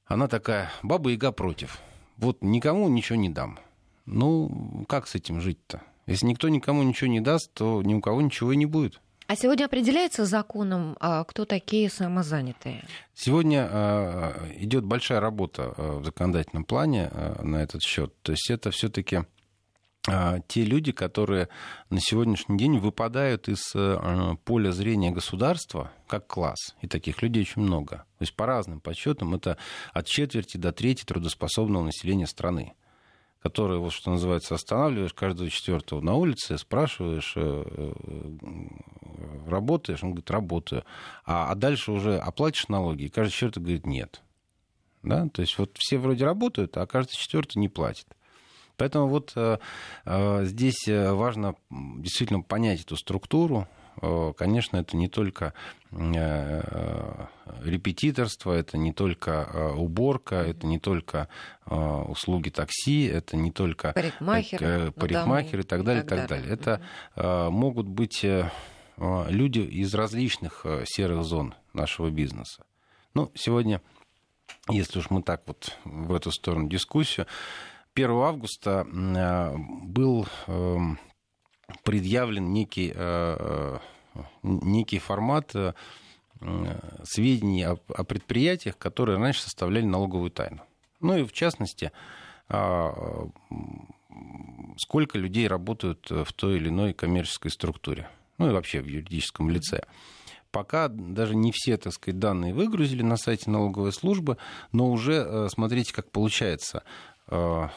[0.08, 1.80] она такая, баба-яга против.
[2.16, 3.58] Вот никому ничего не дам.
[4.06, 5.82] Ну, как с этим жить-то?
[6.06, 9.00] Если никто никому ничего не даст, то ни у кого ничего и не будет.
[9.26, 12.82] А сегодня определяется законом, а, кто такие самозанятые?
[13.14, 17.10] Сегодня а, идет большая работа а, в законодательном плане
[17.42, 18.14] на этот счет.
[18.22, 19.24] То есть это все-таки
[20.46, 21.48] те люди, которые
[21.90, 26.74] на сегодняшний день выпадают из э, поля зрения государства как класс.
[26.80, 28.04] И таких людей очень много.
[28.18, 29.58] То есть по разным подсчетам это
[29.92, 32.74] от четверти до трети трудоспособного населения страны
[33.40, 37.92] которые, вот что называется, останавливаешь каждого четвертого на улице, спрашиваешь, э, э,
[39.46, 40.84] работаешь, он говорит, работаю.
[41.24, 44.22] А, а дальше уже оплатишь налоги, и каждый четвертый говорит, нет.
[45.02, 45.28] Да?
[45.28, 48.06] То есть вот все вроде работают, а каждый четвертый не платит.
[48.78, 49.58] Поэтому вот э,
[50.06, 53.68] э, здесь э, важно действительно понять эту структуру,
[54.36, 55.54] Конечно, это не только
[57.64, 61.26] репетиторство, это не только уборка, это не только
[61.66, 66.48] услуги такси, это не только парикмахеры, парикмахеры и так далее, и так далее.
[66.48, 66.80] Это
[67.50, 68.24] могут быть
[68.96, 72.62] люди из различных серых зон нашего бизнеса.
[73.14, 73.82] Ну, сегодня,
[74.68, 77.26] если уж мы так вот в эту сторону дискуссию,
[77.98, 81.00] 1 августа э, был эм,
[81.82, 83.78] предъявлен некий, э,
[84.14, 85.54] э, некий формат
[87.02, 90.60] сведений о, предприятиях, которые раньше составляли налоговую тайну.
[91.00, 91.90] Ну и в частности,
[94.76, 98.08] сколько людей работают в той или иной коммерческой структуре,
[98.38, 99.82] ну и вообще в юридическом лице.
[100.52, 104.38] Пока даже не все, так сказать, данные выгрузили на сайте налоговой службы,
[104.70, 106.84] но уже смотрите, как получается.
[107.28, 107.70] В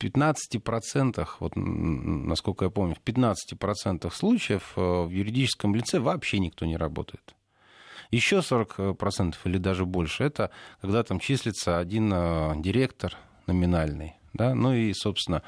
[0.00, 6.76] 15%, вот, насколько я помню, в 15% случаев э, в юридическом лице вообще никто не
[6.76, 7.34] работает.
[8.10, 14.14] Еще 40% или даже больше, это когда там числится один э, директор номинальный.
[14.32, 14.54] Да?
[14.54, 15.42] Ну и, собственно,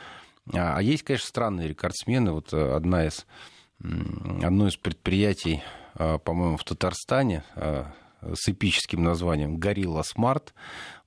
[0.53, 2.33] а, а есть, конечно, странные рекордсмены.
[2.33, 3.27] Вот э, одна из,
[4.42, 5.62] одно из предприятий,
[5.94, 7.44] по-моему, в Татарстане,
[8.35, 10.55] с эпическим названием «Горилла Смарт».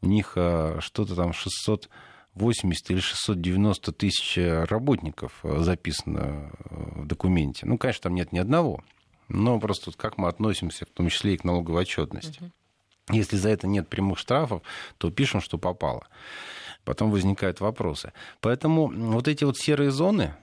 [0.01, 1.89] У них что-то там 600
[2.33, 7.65] 80 или 690 тысяч работников записано в документе.
[7.65, 8.83] Ну, конечно, там нет ни одного.
[9.29, 12.41] Но просто как мы относимся, в том числе и к налоговой отчетности.
[12.41, 12.51] Угу.
[13.15, 14.63] Если за это нет прямых штрафов,
[14.97, 16.07] то пишем, что попало.
[16.83, 18.11] Потом возникают вопросы.
[18.41, 20.35] Поэтому вот эти вот серые зоны,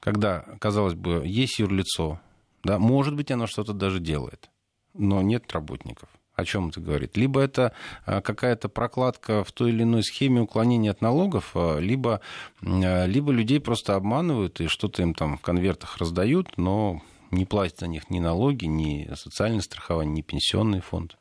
[0.00, 2.20] когда, казалось бы, есть юрлицо,
[2.62, 4.50] да, может быть, оно что-то даже делает,
[4.94, 7.16] но нет работников о чем это говорит?
[7.16, 7.72] Либо это
[8.06, 12.20] а, какая-то прокладка в той или иной схеме уклонения от налогов, а, либо,
[12.64, 17.78] а, либо людей просто обманывают и что-то им там в конвертах раздают, но не платят
[17.78, 21.16] за них ни налоги, ни социальное страхование, ни пенсионный фонд.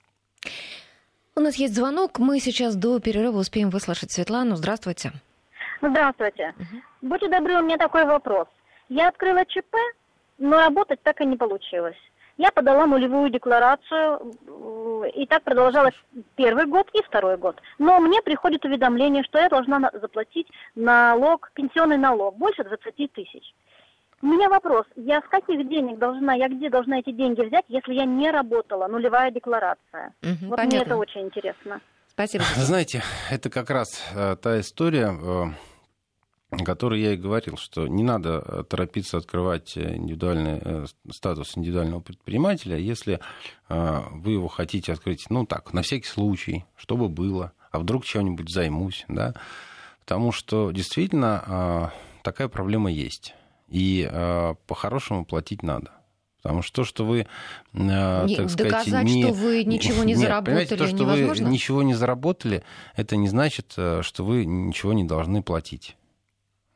[1.36, 2.20] У нас есть звонок.
[2.20, 4.56] Мы сейчас до перерыва успеем выслушать Светлану.
[4.58, 5.14] Здравствуйте.
[5.82, 6.54] Здравствуйте.
[6.58, 7.10] Угу.
[7.10, 8.48] Будьте добры, у меня такой вопрос.
[8.90, 9.76] Я открыла ЧП,
[10.38, 11.96] но работать так и не получилось.
[12.42, 14.34] Я подала нулевую декларацию,
[15.16, 15.94] и так продолжалось
[16.36, 17.62] первый год и второй год.
[17.78, 23.54] Но мне приходит уведомление, что я должна заплатить налог, пенсионный налог, больше 20 тысяч.
[24.24, 27.94] У меня вопрос, я с каких денег должна, я где должна эти деньги взять, если
[27.94, 30.16] я не работала, нулевая декларация?
[30.24, 30.66] Угу, вот понятно.
[30.66, 31.80] мне это очень интересно.
[32.08, 32.44] Спасибо.
[32.56, 35.12] Знаете, это как раз э, та история,
[36.52, 42.02] э, о которой я и говорил, что не надо э, торопиться открывать индивидуальный статус индивидуального
[42.02, 43.20] предпринимателя, если
[43.70, 49.06] вы его хотите открыть, ну так, на всякий случай, чтобы было, а вдруг чем-нибудь займусь,
[49.08, 49.34] да,
[50.02, 53.34] потому что действительно такая проблема есть,
[53.70, 54.10] и
[54.68, 55.92] по-хорошему платить надо.
[56.42, 57.28] Потому что то, что вы, э,
[57.74, 59.24] так сказать, доказать, не...
[59.24, 61.46] что вы ничего не Нет, заработали, то, что невозможно?
[61.46, 62.64] вы ничего не заработали,
[62.96, 65.96] это не значит, э, что вы ничего не должны платить.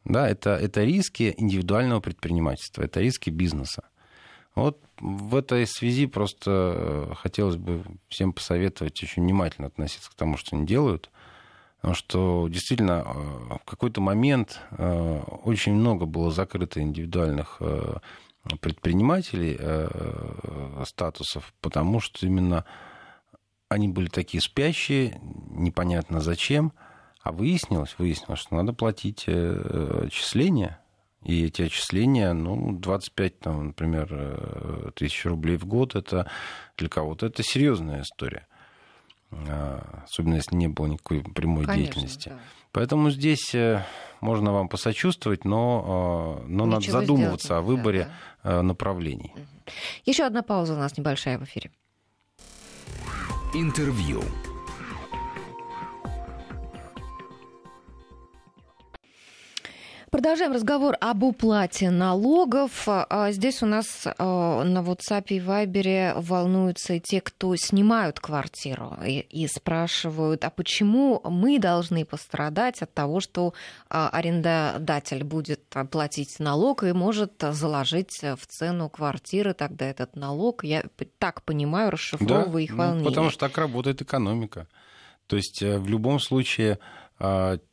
[0.06, 3.84] Да, это, это риски индивидуального предпринимательства, это риски бизнеса.
[4.54, 10.38] Вот в этой связи просто э, хотелось бы всем посоветовать очень внимательно относиться к тому,
[10.38, 11.10] что они делают.
[11.82, 14.60] Потому что действительно в какой-то момент
[15.44, 17.62] очень много было закрыто индивидуальных
[18.60, 22.66] предпринимателей э, статусов, потому что именно
[23.70, 26.72] они были такие спящие, непонятно зачем,
[27.26, 30.80] а выяснилось, выяснилось, что надо платить э, отчисления,
[31.24, 36.30] и эти отчисления, ну, 25, там, например, э, тысяч рублей в год, это
[36.78, 38.48] для кого-то это серьезная история.
[39.32, 42.30] А, особенно если не было никакой прямой Конечно, деятельности.
[42.30, 42.40] Да.
[42.72, 43.56] Поэтому здесь
[44.22, 48.14] можно вам посочувствовать, но, но надо задумываться о выборе да, да
[48.46, 49.34] Э, направлений.
[50.06, 51.72] Еще одна пауза у нас небольшая в эфире.
[53.56, 54.22] Интервью.
[60.16, 62.84] Продолжаем разговор об уплате налогов.
[62.88, 69.20] А, здесь у нас а, на WhatsApp и Viber волнуются те, кто снимают квартиру и,
[69.20, 73.54] и спрашивают, а почему мы должны пострадать от того, что
[73.90, 75.60] а, арендодатель будет
[75.92, 80.64] платить налог и может заложить в цену квартиры тогда этот налог.
[80.64, 80.86] Я
[81.20, 83.06] так понимаю, расшифровываю да, их ну, волнения.
[83.06, 84.70] потому что так работает экономика.
[85.28, 86.80] То есть э, в любом случае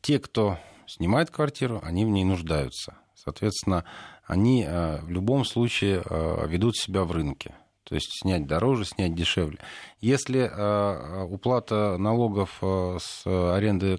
[0.02, 2.96] те, кто снимают квартиру, они в ней нуждаются.
[3.14, 3.84] Соответственно,
[4.24, 7.54] они э, в любом случае э, ведут себя в рынке.
[7.84, 9.58] То есть снять дороже, снять дешевле.
[10.00, 13.98] Если э, уплата налогов с аренды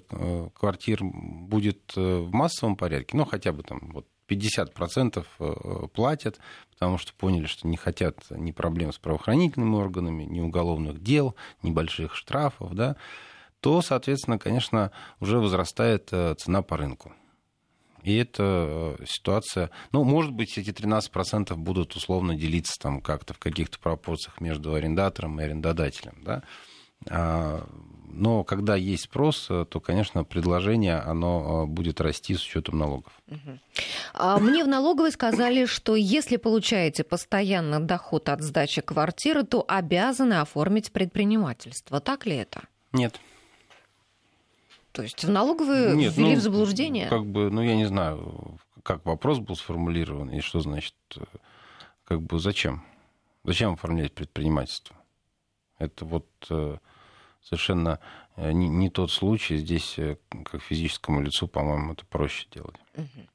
[0.55, 6.39] квартир будет в массовом порядке, ну хотя бы там вот 50% платят,
[6.71, 11.71] потому что поняли, что не хотят ни проблем с правоохранительными органами, ни уголовных дел, ни
[11.71, 12.95] больших штрафов, да,
[13.63, 17.13] то, соответственно, конечно, уже возрастает э, цена по рынку.
[18.03, 23.39] И эта э, ситуация, ну, может быть, эти 13% будут условно делиться там как-то в
[23.39, 26.43] каких-то пропорциях между арендатором и арендодателем, да.
[27.09, 27.65] А,
[28.11, 33.13] но когда есть спрос, э, то, конечно, предложение оно будет расти с учетом налогов.
[34.13, 40.33] А мне в налоговой сказали, что если получаете постоянно доход от сдачи квартиры, то обязаны
[40.41, 42.01] оформить предпринимательство.
[42.01, 42.63] Так ли это?
[42.91, 43.21] Нет.
[44.93, 47.09] То есть в налоговые Нет, ввели ну, в заблуждение?
[47.09, 50.95] Как бы, ну, я не знаю, как вопрос был сформулирован, и что значит,
[52.05, 52.83] как бы, зачем?
[53.43, 54.95] Зачем оформлять предпринимательство?
[55.79, 56.77] Это вот э,
[57.41, 57.99] совершенно
[58.35, 59.57] э, не, не тот случай.
[59.57, 62.75] Здесь, э, как физическому лицу, по-моему, это проще делать.
[62.95, 63.27] Угу.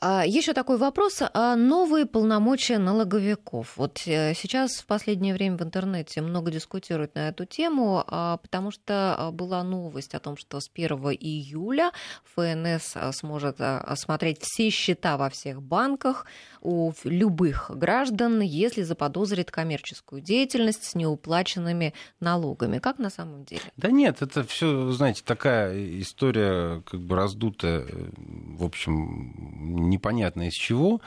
[0.00, 1.22] А, Еще такой вопрос.
[1.32, 3.76] А новые полномочия налоговиков.
[3.76, 8.70] Вот э, сейчас в последнее время в интернете много дискутируют на эту тему, а, потому
[8.70, 11.92] что была новость о том, что с 1 июля
[12.34, 16.26] ФНС сможет осмотреть все счета во всех банках
[16.66, 22.78] у любых граждан, если заподозрит коммерческую деятельность с неуплаченными налогами.
[22.78, 23.62] Как на самом деле?
[23.76, 31.00] Да нет, это все, знаете, такая история как бы раздутая, в общем, непонятно из чего.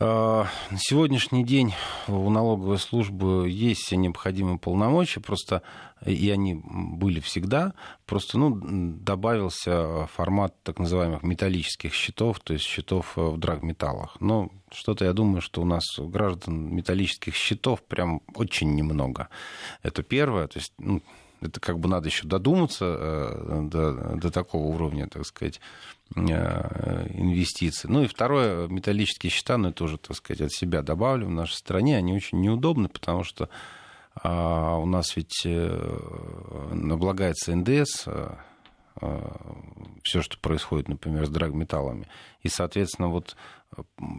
[0.00, 1.72] А, на сегодняшний день
[2.08, 5.62] у налоговой службы есть все необходимые полномочия, просто
[6.04, 7.74] и они были всегда,
[8.04, 14.20] просто ну, добавился формат так называемых металлических счетов, то есть счетов в драгметаллах.
[14.20, 19.28] Но что-то я думаю, что у нас граждан металлических счетов прям очень немного.
[19.82, 21.02] Это первое, то есть ну,
[21.44, 25.60] это как бы надо еще додуматься э, до, до такого уровня, так сказать,
[26.16, 27.90] Э, инвестиций.
[27.90, 31.54] Ну и второе, металлические счета, но это уже, так сказать, от себя добавлю, в нашей
[31.54, 33.48] стране они очень неудобны, потому что
[34.22, 35.98] а, у нас ведь э,
[36.70, 38.06] облагается НДС,
[40.04, 42.06] все, что происходит, например, с драгметаллами.
[42.42, 43.36] И, соответственно, вот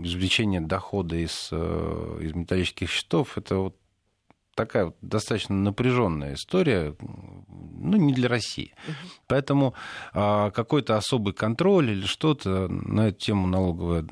[0.03, 3.77] извлечение дохода из, из металлических счетов, это вот
[4.55, 8.73] такая вот достаточно напряженная история, ну, не для России.
[8.87, 8.95] Угу.
[9.27, 9.73] Поэтому
[10.13, 14.05] а, какой-то особый контроль или что-то на эту тему налоговая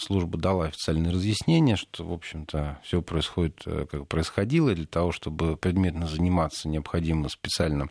[0.00, 5.12] служба дала официальное разъяснение, что, в общем-то, все происходит, э, как происходило, и для того,
[5.12, 7.88] чтобы предметно заниматься, необходимо специально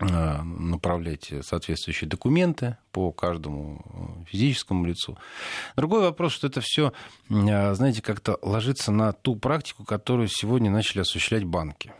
[0.00, 5.16] направлять соответствующие документы по каждому э, физическому лицу.
[5.76, 6.92] Другой вопрос, что это все,
[7.30, 11.92] э, знаете, как-то ложится на ту практику, которую сегодня начали осуществлять банки.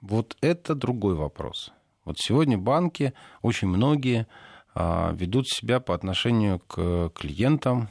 [0.00, 1.72] Вот это другой вопрос.
[2.04, 3.12] Вот сегодня банки,
[3.42, 4.26] очень многие,
[4.74, 7.88] ведут себя по отношению к клиентам,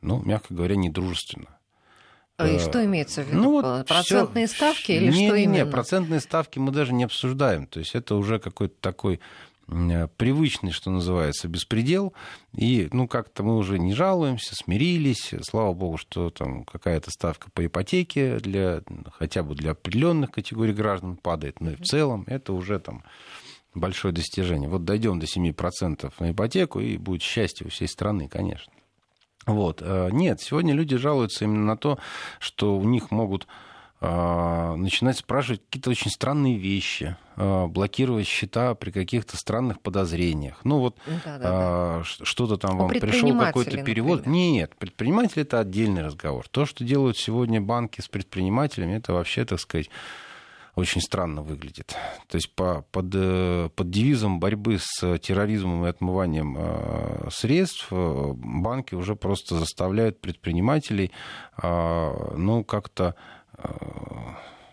[0.00, 1.59] ну, мягко говоря, недружественно.
[2.40, 3.42] А и что имеется в виду?
[3.42, 4.56] Ну, вот Процентные всё...
[4.56, 5.56] ставки или не, что не, именно?
[5.56, 7.66] Нет, процентные ставки мы даже не обсуждаем.
[7.66, 9.20] То есть это уже какой-то такой
[10.16, 12.12] привычный, что называется, беспредел.
[12.52, 15.32] И, ну, как-то мы уже не жалуемся, смирились.
[15.42, 18.82] Слава богу, что там какая-то ставка по ипотеке для,
[19.16, 21.60] хотя бы для определенных категорий граждан падает.
[21.60, 23.04] Но и в целом это уже там
[23.72, 24.68] большое достижение.
[24.68, 28.72] Вот дойдем до 7% на ипотеку, и будет счастье у всей страны, конечно.
[29.54, 29.82] Вот.
[29.82, 31.98] Э, нет, сегодня люди жалуются именно на то,
[32.38, 33.46] что у них могут
[34.00, 40.60] э, начинать спрашивать какие-то очень странные вещи, э, блокировать счета при каких-то странных подозрениях.
[40.64, 42.02] Ну вот да, да, да.
[42.04, 44.18] что-то там вам пришел какой-то перевод.
[44.20, 44.52] Например.
[44.52, 46.46] Нет, предприниматель это отдельный разговор.
[46.48, 49.90] То, что делают сегодня банки с предпринимателями, это вообще, так сказать,
[50.80, 51.94] очень странно выглядит.
[52.28, 58.32] То есть по, под, э, под девизом борьбы с терроризмом и отмыванием э, средств э,
[58.34, 61.12] банки уже просто заставляют предпринимателей
[61.62, 63.14] ну, как-то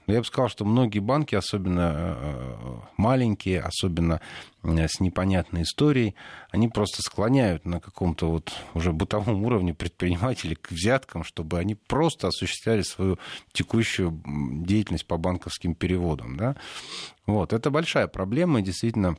[0.08, 4.22] я бы сказал, что многие банки, особенно э, маленькие, особенно
[4.64, 6.16] э, с непонятной историей,
[6.50, 12.30] они просто склоняют на каком-то вот уже бытовом уровне предпринимателей к взяткам, чтобы они просто
[12.30, 13.20] осуществляли свою
[13.52, 14.22] текущую
[14.66, 16.38] деятельность по банковским переводам.
[16.38, 16.56] Да?
[17.26, 17.52] Вот.
[17.52, 19.18] Это большая проблема, и действительно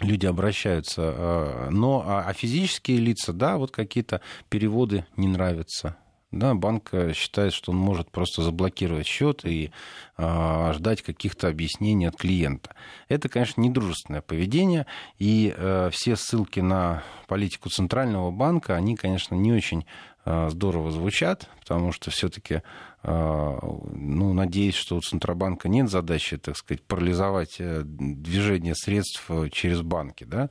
[0.00, 1.02] люди обращаются.
[1.16, 5.96] Э, но а, а физические лица, да, вот какие-то переводы не нравятся
[6.38, 9.70] да, банк э, считает, что он может просто заблокировать счет и
[10.16, 12.74] э, ждать каких-то объяснений от клиента.
[13.08, 14.86] Это, конечно, недружественное поведение,
[15.18, 19.86] и э, все ссылки на политику Центрального банка, они, конечно, не очень
[20.24, 22.62] э, здорово звучат, потому что все-таки,
[23.02, 23.58] э,
[23.92, 30.24] ну, надеюсь, что у Центробанка нет задачи, так сказать, парализовать э, движение средств через банки,
[30.24, 30.50] да,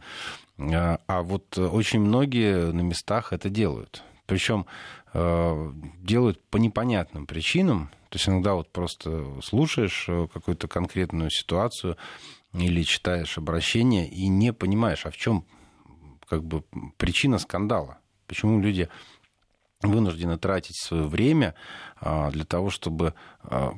[0.57, 4.03] а вот очень многие на местах это делают.
[4.25, 4.65] Причем
[5.04, 7.89] Э, делают по непонятным причинам.
[8.09, 11.97] То есть иногда вот просто слушаешь э, какую-то конкретную ситуацию
[12.53, 15.45] или читаешь обращение и не понимаешь, а в чем
[16.27, 16.63] как бы
[16.97, 17.99] причина скандала.
[18.27, 18.89] Почему люди
[19.81, 21.53] вынуждены тратить свое время
[21.99, 23.13] а, для того, чтобы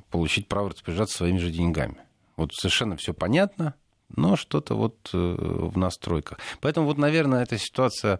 [0.10, 1.98] получить право распоряжаться своими же деньгами.
[2.38, 3.74] Вот совершенно все понятно,
[4.16, 6.40] но что-то вот э, в настройках.
[6.62, 8.20] Поэтому вот, наверное, эта ситуация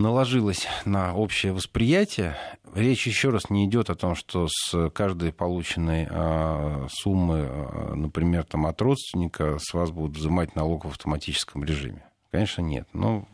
[0.00, 2.36] наложилось на общее восприятие.
[2.74, 8.44] Речь еще раз не идет о том, что с каждой полученной а, суммы, а, например,
[8.44, 12.04] там, от родственника с вас будут взимать налог в автоматическом режиме.
[12.30, 12.88] Конечно, нет.
[12.92, 13.26] Но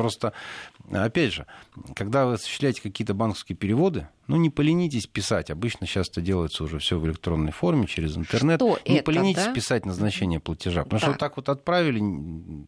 [0.00, 0.32] просто,
[0.90, 1.46] опять же,
[1.94, 5.50] когда вы осуществляете какие-то банковские переводы, ну, не поленитесь писать.
[5.50, 8.60] Обычно сейчас это делается уже все в электронной форме, через интернет.
[8.60, 9.52] Что не это, поленитесь да?
[9.52, 10.84] писать назначение платежа.
[10.84, 11.02] Потому так.
[11.02, 12.00] что вот так вот отправили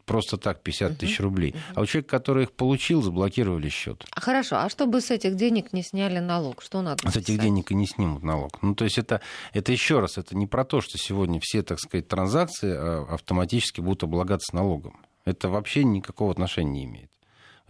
[0.05, 1.55] просто так 50 тысяч рублей.
[1.74, 4.05] А у человека, который их получил, заблокировали счет.
[4.11, 7.70] А хорошо, а чтобы с этих денег не сняли налог, что надо С этих денег
[7.70, 8.61] и не снимут налог.
[8.61, 9.20] Ну, то есть это,
[9.53, 13.80] это еще раз, это не про то, что сегодня все, так сказать, транзакции а, автоматически
[13.80, 15.01] будут облагаться налогом.
[15.24, 17.11] Это вообще никакого отношения не имеет.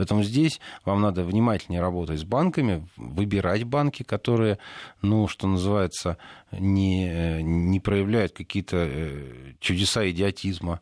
[0.03, 4.59] Поэтому здесь вам надо внимательнее работать с банками, выбирать банки, которые,
[5.01, 6.19] ну, что называется,
[6.51, 10.81] не, не проявляют какие-то э, чудеса идиотизма.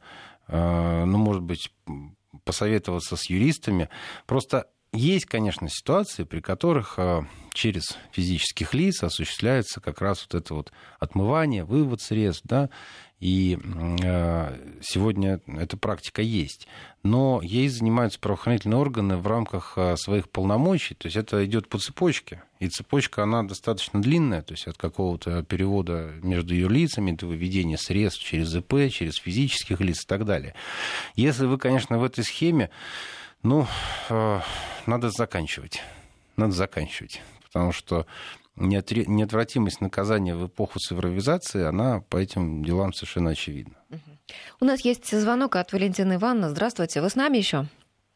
[0.48, 1.70] А, ну, может быть,
[2.44, 3.90] посоветоваться с юристами.
[4.24, 10.54] Просто есть, конечно, ситуации, при которых а, через физических лиц осуществляется как раз вот это
[10.54, 12.70] вот отмывание, вывод средств, да,
[13.20, 13.58] и
[14.02, 16.66] а, сегодня эта практика есть.
[17.02, 20.94] Но ей занимаются правоохранительные органы в рамках а, своих полномочий.
[20.94, 22.42] То есть это идет по цепочке.
[22.60, 24.40] И цепочка, она достаточно длинная.
[24.40, 29.80] То есть от какого-то перевода между ее лицами до выведения средств через ЗП, через физических
[29.80, 30.54] лиц и так далее.
[31.14, 32.70] Если вы, конечно, в этой схеме,
[33.42, 33.66] ну,
[34.08, 34.42] а,
[34.86, 35.82] надо заканчивать.
[36.36, 37.20] Надо заканчивать.
[37.44, 38.06] Потому что
[38.61, 43.74] неотвратимость наказания в эпоху цифровизации, она по этим делам совершенно очевидна.
[44.61, 46.50] У нас есть звонок от Валентины Ивановны.
[46.50, 47.64] Здравствуйте, вы с нами еще?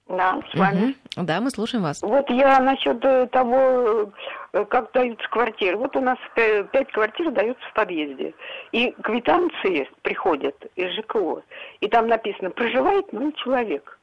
[0.07, 0.95] Да, с вами.
[1.17, 1.25] Угу.
[1.25, 2.03] Да, мы слушаем вас.
[2.03, 4.13] Вот я насчет э, того,
[4.53, 5.79] э, как даются квартиры.
[5.79, 8.35] Вот у нас пять квартир даются в подъезде.
[8.73, 11.43] И квитанции приходят из ЖКО.
[11.81, 13.99] И там написано, проживает ноль человек.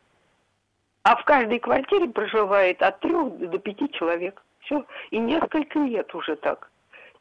[1.03, 4.41] А в каждой квартире проживает от трех до пяти человек.
[4.71, 4.85] Все.
[5.11, 6.69] И несколько лет уже так.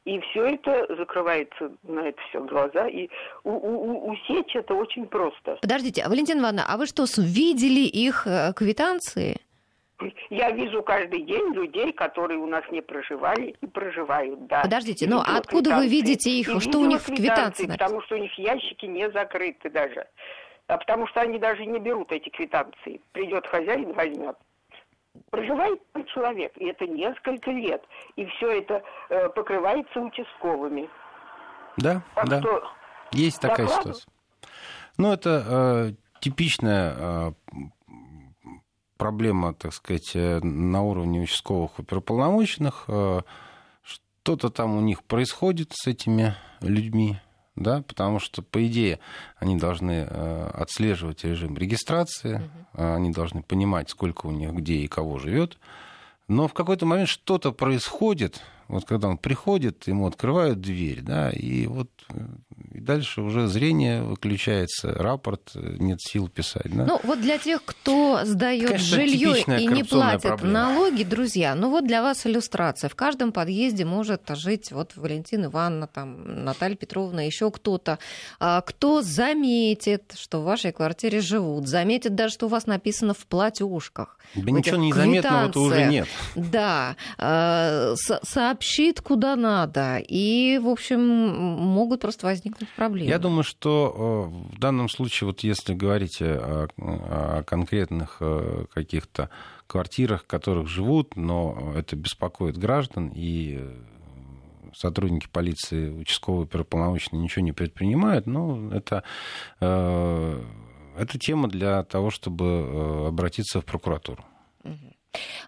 [0.06, 2.88] И все это закрывается на это все глаза.
[2.88, 3.08] И
[3.44, 5.58] у, у, усечь это очень просто.
[5.60, 9.36] Подождите, Валентина Ивановна, а вы что, видели их э, квитанции?
[10.30, 14.62] Я вижу каждый день людей, которые у нас не проживали и проживают, да.
[14.62, 16.48] Подождите, но откуда вы видите их?
[16.48, 17.66] И что у них в квитанции?
[17.66, 20.06] Потому что у них ящики не закрыты даже.
[20.68, 23.02] А потому что они даже не берут эти квитанции.
[23.12, 24.36] Придет хозяин, возьмет
[25.30, 25.80] проживает
[26.14, 27.82] человек, и это несколько лет,
[28.16, 30.88] и все это э, покрывается участковыми.
[31.76, 32.40] Да, так да.
[32.40, 32.62] Что
[33.12, 33.82] Есть такая доклад...
[33.82, 34.12] ситуация.
[34.96, 37.32] Ну, это э, типичная э,
[38.96, 42.84] проблема, так сказать, э, на уровне участковых оперуполномоченных.
[42.88, 43.22] Э,
[43.82, 47.20] что-то там у них происходит с этими людьми,
[47.60, 48.98] да, потому что, по идее,
[49.38, 52.36] они должны э, отслеживать режим регистрации,
[52.74, 52.82] угу.
[52.82, 55.58] они должны понимать, сколько у них где и кого живет.
[56.26, 61.66] Но в какой-то момент что-то происходит, вот когда он приходит, ему открывают дверь, да, и
[61.66, 62.26] вот э,
[62.72, 66.74] и дальше уже зрение выключается, рапорт, э, нет сил писать.
[66.74, 66.84] Да?
[66.84, 70.52] Ну, вот для тех, кто сдает жилье и не платит проблема.
[70.52, 72.88] налоги, друзья, ну вот для вас иллюстрация.
[72.88, 77.98] В каждом подъезде может жить вот Валентина Ивановна, там, Наталья Петровна, еще кто-то,
[78.38, 83.26] а, кто заметит, что в вашей квартире живут, заметит даже, что у вас написано в
[83.26, 84.18] платежках.
[84.34, 86.08] Да ничего не заметного уже нет.
[86.34, 93.08] Да, а, сообщит куда надо, и, в общем, могут просто возникнуть проблемы.
[93.08, 99.30] Я думаю, что э, в данном случае, вот если говорить о, о конкретных э, каких-то
[99.66, 103.74] квартирах, в которых живут, но это беспокоит граждан, и э,
[104.74, 109.02] сотрудники полиции, участковые оперуполномоченные ничего не предпринимают, ну, это,
[109.58, 114.24] это тема для того, чтобы обратиться в прокуратуру.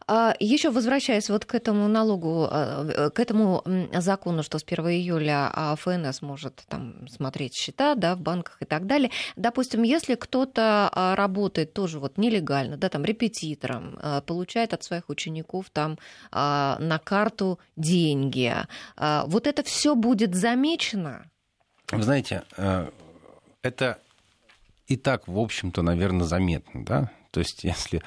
[0.06, 5.50] А, Еще возвращаясь вот к этому налогу, а, к этому закону, что с 1 июля
[5.52, 9.10] а, ФНС может там смотреть счета да, в банках и так далее.
[9.36, 15.98] Допустим, если кто-то работает тоже вот нелегально, да, там репетитором, получает от своих учеников там
[16.32, 18.54] на карту деньги,
[18.96, 21.30] вот это все будет замечено?
[21.92, 22.88] Вы знаете, э,
[23.62, 23.98] это
[24.86, 27.10] и так, в общем-то, наверное, заметно, да?
[27.32, 28.02] То есть, если,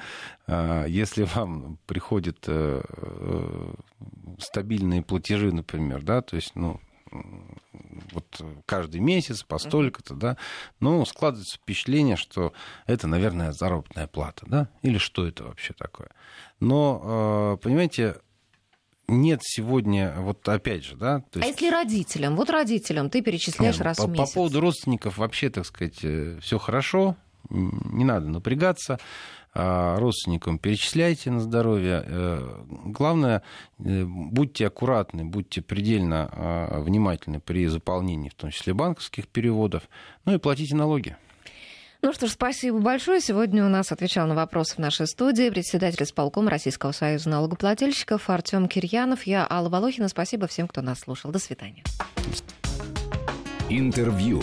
[0.46, 3.74] а, если вам приходят э, э,
[4.38, 6.80] стабильные платежи, например, да, то есть, ну,
[8.12, 10.36] вот каждый месяц по столько-то, да,
[10.80, 12.52] ну, складывается впечатление, что
[12.86, 16.10] это, наверное, заработная плата, да, или что это вообще такое.
[16.60, 18.16] Но, а, понимаете,
[19.08, 21.20] нет сегодня, вот опять же, да.
[21.30, 21.48] То есть...
[21.48, 22.36] А если родителям?
[22.36, 24.30] Вот родителям ты перечисляешь Нет, раз по, в месяц.
[24.30, 27.16] По поводу родственников вообще, так сказать, э, все хорошо,
[27.50, 28.98] не надо напрягаться.
[29.58, 32.04] А, родственникам перечисляйте на здоровье.
[32.04, 33.42] Э, главное,
[33.78, 39.84] э, будьте аккуратны, будьте предельно а, внимательны при заполнении, в том числе банковских переводов,
[40.26, 41.16] ну и платите налоги.
[42.02, 43.22] Ну что ж, спасибо большое.
[43.22, 48.68] Сегодня у нас отвечал на вопросы в нашей студии председатель исполкома Российского союза налогоплательщиков Артем
[48.68, 49.22] Кирьянов.
[49.22, 50.08] Я Алла Волохина.
[50.08, 51.30] Спасибо всем, кто нас слушал.
[51.30, 51.82] До свидания.
[53.70, 54.42] Интервью.